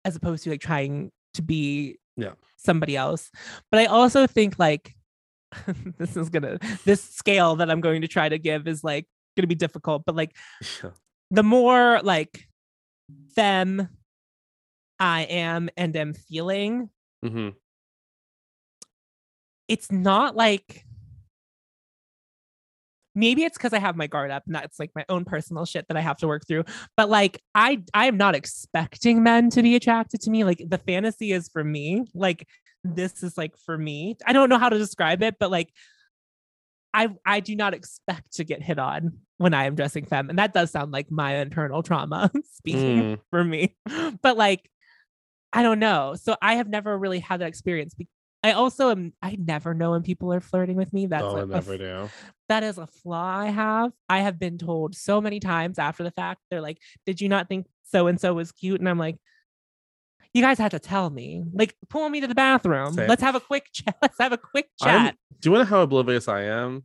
[0.06, 2.34] as opposed to like trying to be Yeah.
[2.58, 3.32] somebody else.
[3.72, 4.96] But I also think like
[5.98, 9.06] this is gonna this scale that I'm going to try to give is like
[9.38, 10.36] gonna be difficult, but like
[10.84, 10.92] Yeah.
[11.32, 12.48] the more like
[13.36, 13.90] femme
[15.00, 16.90] I am and am feeling,
[17.24, 17.56] Mhm.
[19.68, 20.86] it's not like
[23.18, 25.88] maybe it's because I have my guard up and that's like my own personal shit
[25.88, 26.64] that I have to work through.
[26.96, 30.44] But like I I am not expecting men to be attracted to me.
[30.44, 32.06] Like the fantasy is for me.
[32.14, 32.48] Like
[32.84, 34.16] this is like for me.
[34.26, 35.70] I don't know how to describe it, but like
[36.94, 40.30] I I do not expect to get hit on when I am dressing femme.
[40.30, 43.20] And that does sound like my internal trauma speaking Mm.
[43.32, 43.76] for me.
[44.22, 44.70] But like,
[45.54, 46.16] I don't know.
[46.22, 47.94] So I have never really had that experience.
[47.94, 48.08] Be-
[48.48, 49.14] I also am.
[49.22, 51.06] I never know when people are flirting with me.
[51.06, 52.10] That's oh, a- I a never f- do.
[52.50, 53.92] that is a flaw I have.
[54.10, 56.42] I have been told so many times after the fact.
[56.50, 59.18] They're like, "Did you not think so and so was cute?" And I'm like.
[60.34, 62.94] You guys had to tell me, like, pull me to the bathroom.
[62.94, 63.08] Same.
[63.08, 63.96] Let's have a quick chat.
[64.04, 65.16] Let's have a quick I'm- chat.
[65.40, 66.84] Do you want to know how oblivious I am?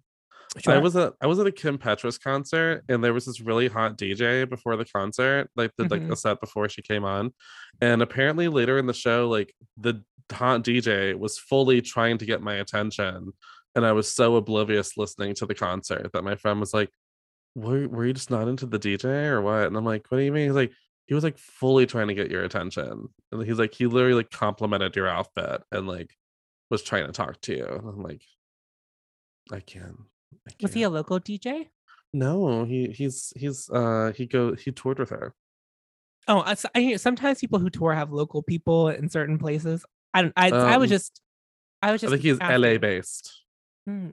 [0.67, 3.69] I was at I was at a Kim Petras concert and there was this really
[3.69, 6.13] hot DJ before the concert, like the like Mhm.
[6.13, 7.33] a set before she came on.
[7.81, 10.03] And apparently later in the show, like the
[10.33, 13.33] hot DJ was fully trying to get my attention.
[13.74, 16.91] And I was so oblivious listening to the concert that my friend was like,
[17.55, 19.66] Were, were you just not into the DJ or what?
[19.66, 20.47] And I'm like, What do you mean?
[20.47, 20.72] He's like,
[21.07, 23.09] he was like fully trying to get your attention.
[23.30, 26.14] And he's like, he literally like complimented your outfit and like
[26.70, 27.66] was trying to talk to you.
[27.66, 28.22] And I'm like,
[29.51, 30.01] I can't.
[30.49, 31.68] I was he a local DJ?
[32.12, 35.35] No, he he's he's uh he go he toured with her.
[36.28, 39.85] Oh, I, I sometimes people who tour have local people in certain places.
[40.15, 40.33] I don't.
[40.37, 41.21] I, I was Um, just.
[41.83, 42.13] I was just.
[42.13, 43.33] I think he's LA based.
[43.87, 44.09] Hmm.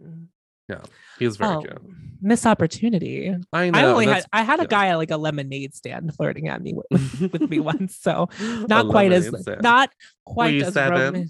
[1.17, 1.81] He's very Oh, cute.
[2.21, 3.35] missed opportunity.
[3.51, 3.79] I know.
[3.79, 4.23] I only had.
[4.31, 4.67] I had a yeah.
[4.67, 7.97] guy at like a lemonade stand flirting at me with, with me once.
[7.99, 9.61] So A not quite as stand.
[9.63, 9.89] not
[10.25, 10.99] quite you as seven?
[10.99, 11.29] roman-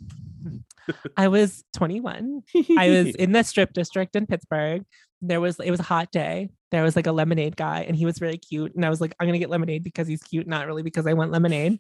[1.16, 2.42] I was 21.
[2.78, 4.84] I was in the strip district in Pittsburgh.
[5.22, 6.50] There was it was a hot day.
[6.72, 8.76] There was like a lemonade guy, and he was really cute.
[8.76, 11.14] And I was like, I'm gonna get lemonade because he's cute, not really because I
[11.14, 11.80] want lemonade.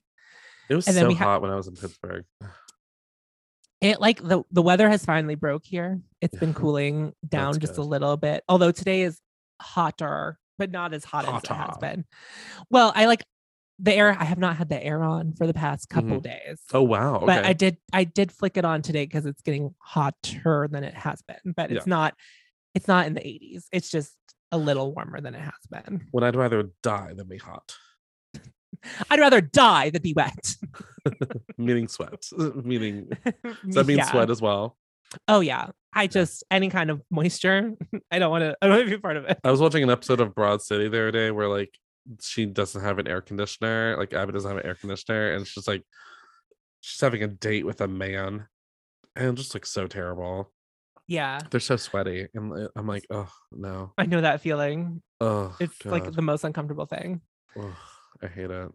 [0.70, 2.24] It was and then so we ha- hot when I was in Pittsburgh.
[3.82, 6.00] It like the the weather has finally broke here.
[6.22, 8.44] It's been cooling down That's just a little bit.
[8.50, 9.20] Although today is
[9.62, 12.06] hotter, but not as hot as it has been.
[12.70, 13.24] Well, I like
[13.80, 14.16] the air.
[14.20, 16.50] I have not had the air on for the past couple mm-hmm.
[16.50, 16.60] days.
[16.74, 17.18] Oh wow.
[17.18, 17.26] Okay.
[17.26, 20.94] But I did I did flick it on today because it's getting hotter than it
[20.94, 21.54] has been.
[21.56, 22.16] But it's not
[22.76, 23.64] it's not in the 80s.
[23.72, 24.14] It's just
[24.52, 26.06] a little warmer than it has been.
[26.12, 27.76] when I'd rather die than be hot.
[29.10, 30.56] I'd rather die than be wet.
[31.57, 32.26] Meaning sweat.
[32.64, 33.10] Meaning
[33.43, 34.10] does that mean Yeah.
[34.12, 34.78] sweat as well?
[35.28, 35.68] Oh yeah.
[35.93, 37.74] I just any kind of moisture.
[38.12, 39.39] I don't want to I don't want to be part of it.
[39.43, 41.74] I was watching an episode of Broad City the other day where like
[42.22, 45.68] she doesn't have an air conditioner, like Abbi doesn't have an air conditioner, and she's
[45.68, 45.84] like
[46.82, 48.47] she's having a date with a man,
[49.16, 50.51] and just looks so terrible.
[51.07, 51.39] Yeah.
[51.49, 55.01] They're so sweaty, and uh, I'm like, oh no, I know that feeling.
[55.20, 57.22] oh It's like the most uncomfortable thing.
[57.57, 58.72] I hate it.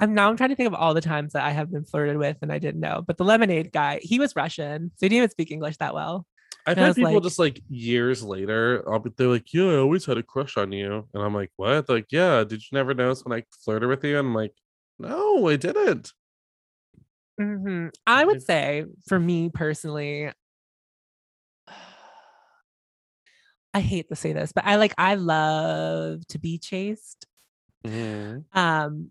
[0.00, 2.16] I'm now I'm trying to think of all the times that I have been flirted
[2.18, 3.02] with and I didn't know.
[3.06, 6.26] But the lemonade guy, he was Russian, so he didn't even speak English that well.
[6.66, 9.64] I've And I had people like- just like years later, I'll be they're like, yeah,
[9.72, 11.86] I always had a crush on you, and I'm like, what?
[11.86, 14.18] They're like, yeah, did you never notice when I flirted with you?
[14.18, 14.54] And I'm like,
[14.98, 16.12] no, I didn't.
[17.40, 17.90] Mhm.
[18.06, 20.30] I would say for me personally,
[23.74, 27.26] I hate to say this, but I like I love to be chased
[27.84, 28.44] Mhm.
[28.56, 29.10] um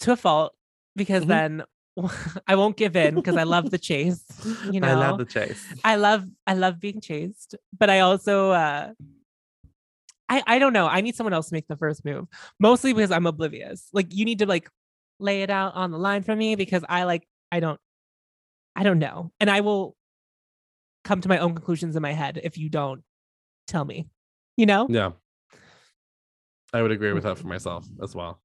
[0.00, 0.52] to a fault
[0.96, 1.28] because Mhm.
[1.28, 1.62] then
[2.46, 4.24] I won't give in because I love the chase.
[4.72, 5.66] You know, I love the chase.
[5.84, 8.92] I love I love being chased, but I also uh
[10.28, 10.86] I I don't know.
[10.86, 12.26] I need someone else to make the first move.
[12.58, 13.88] Mostly because I'm oblivious.
[13.92, 14.68] Like you need to like
[15.18, 17.80] lay it out on the line for me because I like I don't
[18.76, 19.32] I don't know.
[19.40, 19.96] And I will
[21.04, 23.02] come to my own conclusions in my head if you don't
[23.66, 24.08] tell me.
[24.56, 24.86] You know?
[24.88, 25.10] Yeah.
[26.72, 28.40] I would agree with that for myself as well.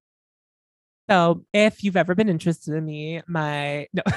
[1.08, 4.02] So if you've ever been interested in me, my no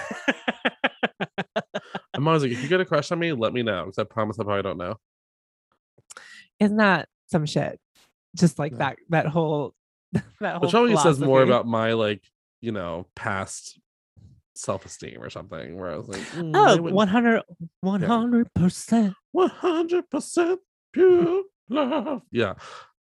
[2.13, 3.85] I'm always like, if you get a crush on me, let me know.
[3.85, 4.95] Because I promise I probably don't know.
[6.59, 7.79] isn't that some shit?
[8.35, 8.77] Just like No.
[8.79, 9.73] that that whole
[10.13, 12.23] that whole Which probably says more about my like,
[12.61, 13.79] you know, past
[14.55, 15.77] self-esteem or something.
[15.77, 17.43] Where I was like, mm, Oh, I wouldn't- 100
[17.85, 19.13] 100%.
[19.35, 20.57] 100%
[20.91, 22.21] pure love.
[22.31, 22.55] Yeah.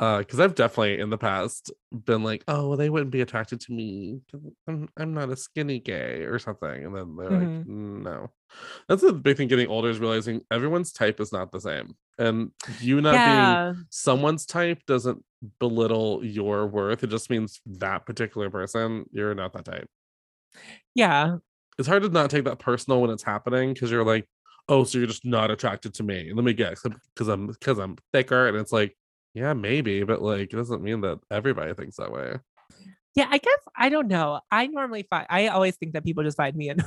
[0.01, 3.61] Uh, because I've definitely in the past been like, oh, well, they wouldn't be attracted
[3.61, 4.20] to me.
[4.66, 6.84] I'm I'm not a skinny gay or something.
[6.84, 8.30] And then they're like, no.
[8.88, 11.95] That's the big thing getting older is realizing everyone's type is not the same.
[12.18, 15.24] And you not being someone's type doesn't
[15.61, 17.05] belittle your worth.
[17.05, 19.88] It just means that particular person, you're not that type.
[20.97, 21.36] Yeah.
[21.78, 24.26] It's hard to not take that personal when it's happening because you're like,
[24.68, 26.32] oh, so you're just not attracted to me.
[26.34, 28.97] Let me guess, because I'm because I'm thicker, and it's like,
[29.34, 32.36] yeah, maybe, but like it doesn't mean that everybody thinks that way.
[33.14, 34.40] Yeah, I guess I don't know.
[34.50, 36.84] I normally find I always think that people just find me anno-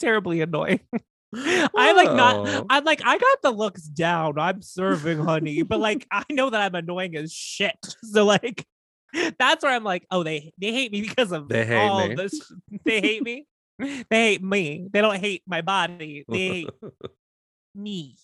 [0.00, 0.80] terribly annoying.
[1.34, 2.66] I'm like not oh.
[2.70, 4.38] I'm like I got the looks down.
[4.38, 7.78] I'm serving honey, but like I know that I'm annoying as shit.
[8.02, 8.64] So like
[9.38, 12.14] that's where I'm like, oh, they they hate me because of They hate all me.
[12.14, 12.40] this.
[12.84, 13.46] They hate me.
[13.78, 14.88] They hate me.
[14.92, 16.24] They don't hate my body.
[16.28, 16.70] They hate
[17.74, 18.16] me.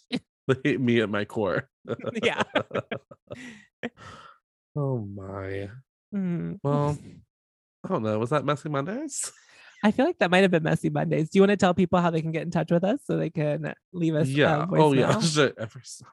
[0.49, 1.69] they hate me at my core.
[2.23, 2.43] yeah.
[4.77, 5.71] Oh my.
[6.13, 6.59] Mm.
[6.65, 6.99] Well,
[7.85, 8.19] I don't know.
[8.19, 9.31] Was that messy Mondays?
[9.85, 11.29] I feel like that might have been messy Mondays.
[11.29, 13.19] Do you want to tell people how they can get in touch with us so
[13.19, 14.27] they can leave us?
[14.29, 14.65] yeah.
[14.71, 15.15] Oh yeah.
[15.15, 15.51] Oh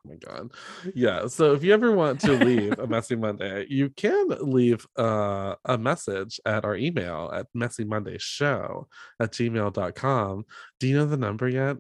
[0.04, 0.52] my god.
[0.94, 1.28] Yeah.
[1.28, 5.78] So if you ever want to leave a messy Monday, you can leave uh, a
[5.78, 8.86] message at our email at messymondayshow
[9.22, 10.46] at gmail.com.
[10.80, 11.78] Do you know the number yet?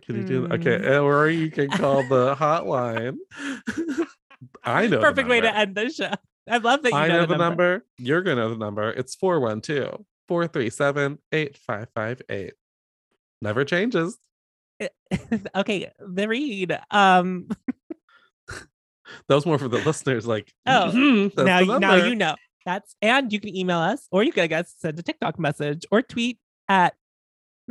[0.00, 0.54] Can you do that?
[0.66, 0.96] okay?
[0.98, 3.16] Or you can call the hotline.
[4.64, 4.96] I know.
[4.96, 6.10] the Perfect way to end the show.
[6.50, 7.84] I love that you I know, know the number.
[7.98, 8.90] You're gonna know the number.
[8.90, 12.54] It's 412 437 8558.
[13.40, 14.18] Never changes.
[15.54, 16.78] okay, the read.
[16.90, 17.48] Um,
[19.28, 20.26] That was more for the listeners.
[20.26, 22.34] Like, Oh, "Mhm, that's now you- now you know.
[22.64, 25.84] That's and you can email us or you can I guess send a TikTok message
[25.90, 26.38] or tweet
[26.68, 26.94] at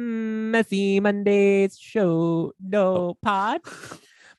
[0.02, 3.62] Messy Mondays Show No Pod.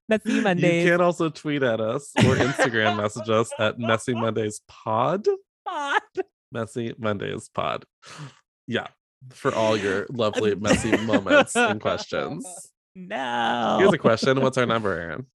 [0.09, 0.85] Messy Mondays.
[0.85, 5.27] You can also tweet at us or Instagram message us at Messy Mondays Pod.
[5.67, 6.03] Pod.
[6.51, 7.85] Messy Mondays Pod.
[8.67, 8.89] Yeah,
[9.31, 12.47] for all your lovely messy moments and questions.
[12.95, 13.77] No.
[13.81, 15.27] Here's a question: What's our number, Aaron?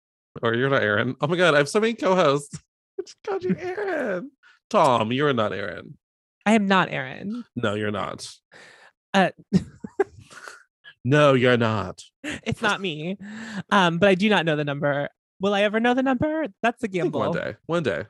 [0.42, 1.16] Or you're not Aaron?
[1.20, 2.58] Oh my god, I have so many co-hosts.
[2.98, 4.30] I just called you Aaron.
[4.68, 5.96] Tom, you're not Aaron.
[6.44, 7.44] I am not Aaron.
[7.54, 8.30] No, you're not.
[9.14, 9.30] Uh,
[11.08, 12.02] No, you're not.
[12.24, 13.16] it's not me.
[13.70, 15.08] Um, but I do not know the number.
[15.40, 16.48] Will I ever know the number?
[16.62, 17.20] That's a gamble.
[17.20, 17.54] one day.
[17.66, 18.06] One day.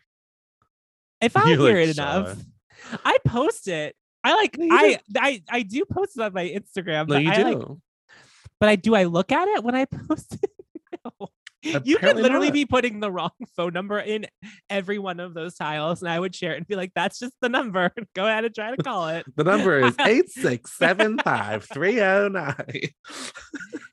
[1.20, 2.38] If I You're hear like, it enough,
[2.90, 3.94] "Shy." I post it.
[4.24, 7.36] I like No, I, I I do post it on my Instagram, No, you I
[7.36, 7.44] do.
[7.44, 7.68] like
[8.58, 10.50] but I do I look at it when I post it?
[11.72, 11.80] No.
[11.84, 12.54] You could literally not.
[12.54, 14.26] be putting the wrong phone number in
[14.70, 17.34] every one of those tiles, and I would share it and be like, "That's just
[17.40, 17.92] the number.
[18.14, 22.92] Go ahead and try to call it." The number is 8675309.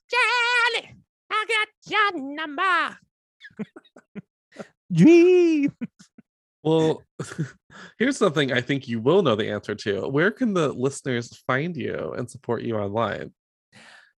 [0.09, 0.95] Charlie,
[1.32, 2.97] I got your number.
[4.91, 5.71] Dream.
[6.63, 7.03] Well,
[7.99, 10.07] here's something I think you will know the answer to.
[10.07, 13.34] Where can the listeners find you and support you online?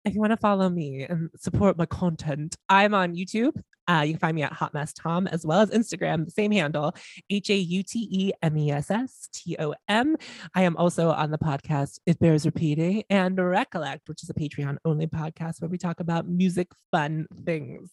[0.06, 3.62] If you want to follow me and support my content, I'm on YouTube.
[3.90, 6.52] Uh, you can find me at Hot Mess Tom as well as Instagram, the same
[6.52, 6.94] handle,
[7.30, 10.18] H A U T E M E S S T O M.
[10.56, 14.78] I am also on the podcast It Bears Repeating and Recollect, which is a Patreon
[14.84, 17.90] only podcast where we talk about music fun things.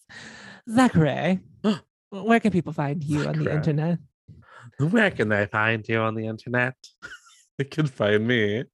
[0.69, 1.41] Zachary,
[2.11, 3.99] where can people find you on the internet?
[4.79, 6.75] Where can they find you on the internet?
[7.61, 8.65] They can find me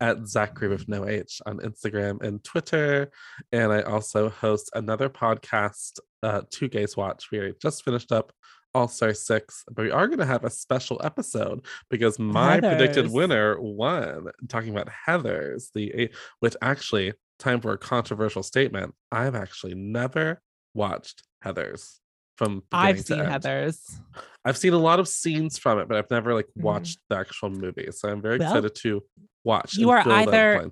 [0.00, 3.10] at Zachary with no H on Instagram and Twitter.
[3.50, 7.26] And I also host another podcast, uh, Two Gays Watch.
[7.32, 8.32] We just finished up
[8.72, 13.10] All Star 6, but we are going to have a special episode because my predicted
[13.10, 14.26] winner won.
[14.48, 18.94] Talking about Heathers, the which actually, time for a controversial statement.
[19.10, 20.40] I've actually never
[20.72, 21.98] watched Heathers
[22.36, 23.18] from I've seen.
[23.18, 24.00] Heather's.
[24.44, 26.62] I've seen a lot of scenes from it, but I've never like Mhm.
[26.62, 27.88] watched the actual movie.
[27.90, 29.02] So I'm very Well, excited to
[29.44, 29.74] watch.
[29.74, 30.70] you are either-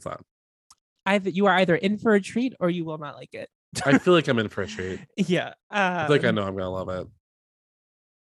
[1.07, 3.51] Either you are either in for a treat or you will not like it.
[3.85, 5.01] I feel like I'm in for a treat.
[5.17, 5.55] yeah.
[5.71, 7.07] I feel like I um, know I'm gonna love it.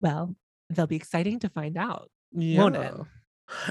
[0.02, 0.36] Well,
[0.70, 2.12] they'll be exciting to find out.
[2.32, 2.62] Yeah.
[2.62, 2.94] won't it?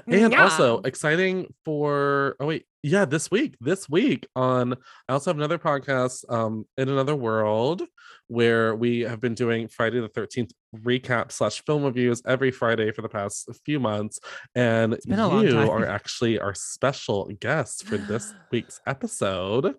[0.07, 3.57] And also exciting for oh wait, yeah, this week.
[3.61, 4.75] This week on
[5.09, 7.83] I also have another podcast, um, in another world,
[8.29, 13.03] where we have been doing Friday the 13th recap slash film reviews every Friday for
[13.03, 14.21] the past few months.
[14.55, 19.75] And been a long you are actually our special guest for this week's episode.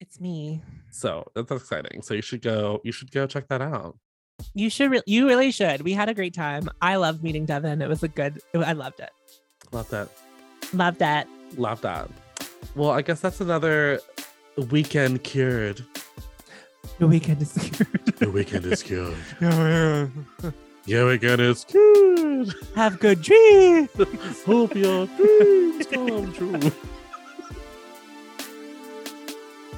[0.00, 0.62] It's me.
[0.90, 2.02] So that's exciting.
[2.02, 3.96] So you should go, you should go check that out.
[4.54, 4.90] You should.
[4.90, 5.82] Re- you really should.
[5.82, 6.68] We had a great time.
[6.82, 7.80] I loved meeting Devin.
[7.80, 8.40] It was a good.
[8.54, 9.10] I loved it.
[9.72, 10.08] Love that.
[10.72, 11.28] Love that.
[11.56, 12.08] Love that.
[12.74, 14.00] Well, I guess that's another
[14.70, 15.84] weekend cured.
[16.98, 18.06] The weekend is cured.
[18.16, 19.14] the weekend is cured.
[19.40, 20.08] yeah,
[20.42, 20.50] yeah.
[20.86, 22.54] yeah, weekend is cured.
[22.74, 23.90] Have good dreams.
[24.46, 26.60] Hope your dreams come true.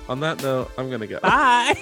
[0.09, 1.21] On that note, I'm gonna go.
[1.21, 1.75] Bye.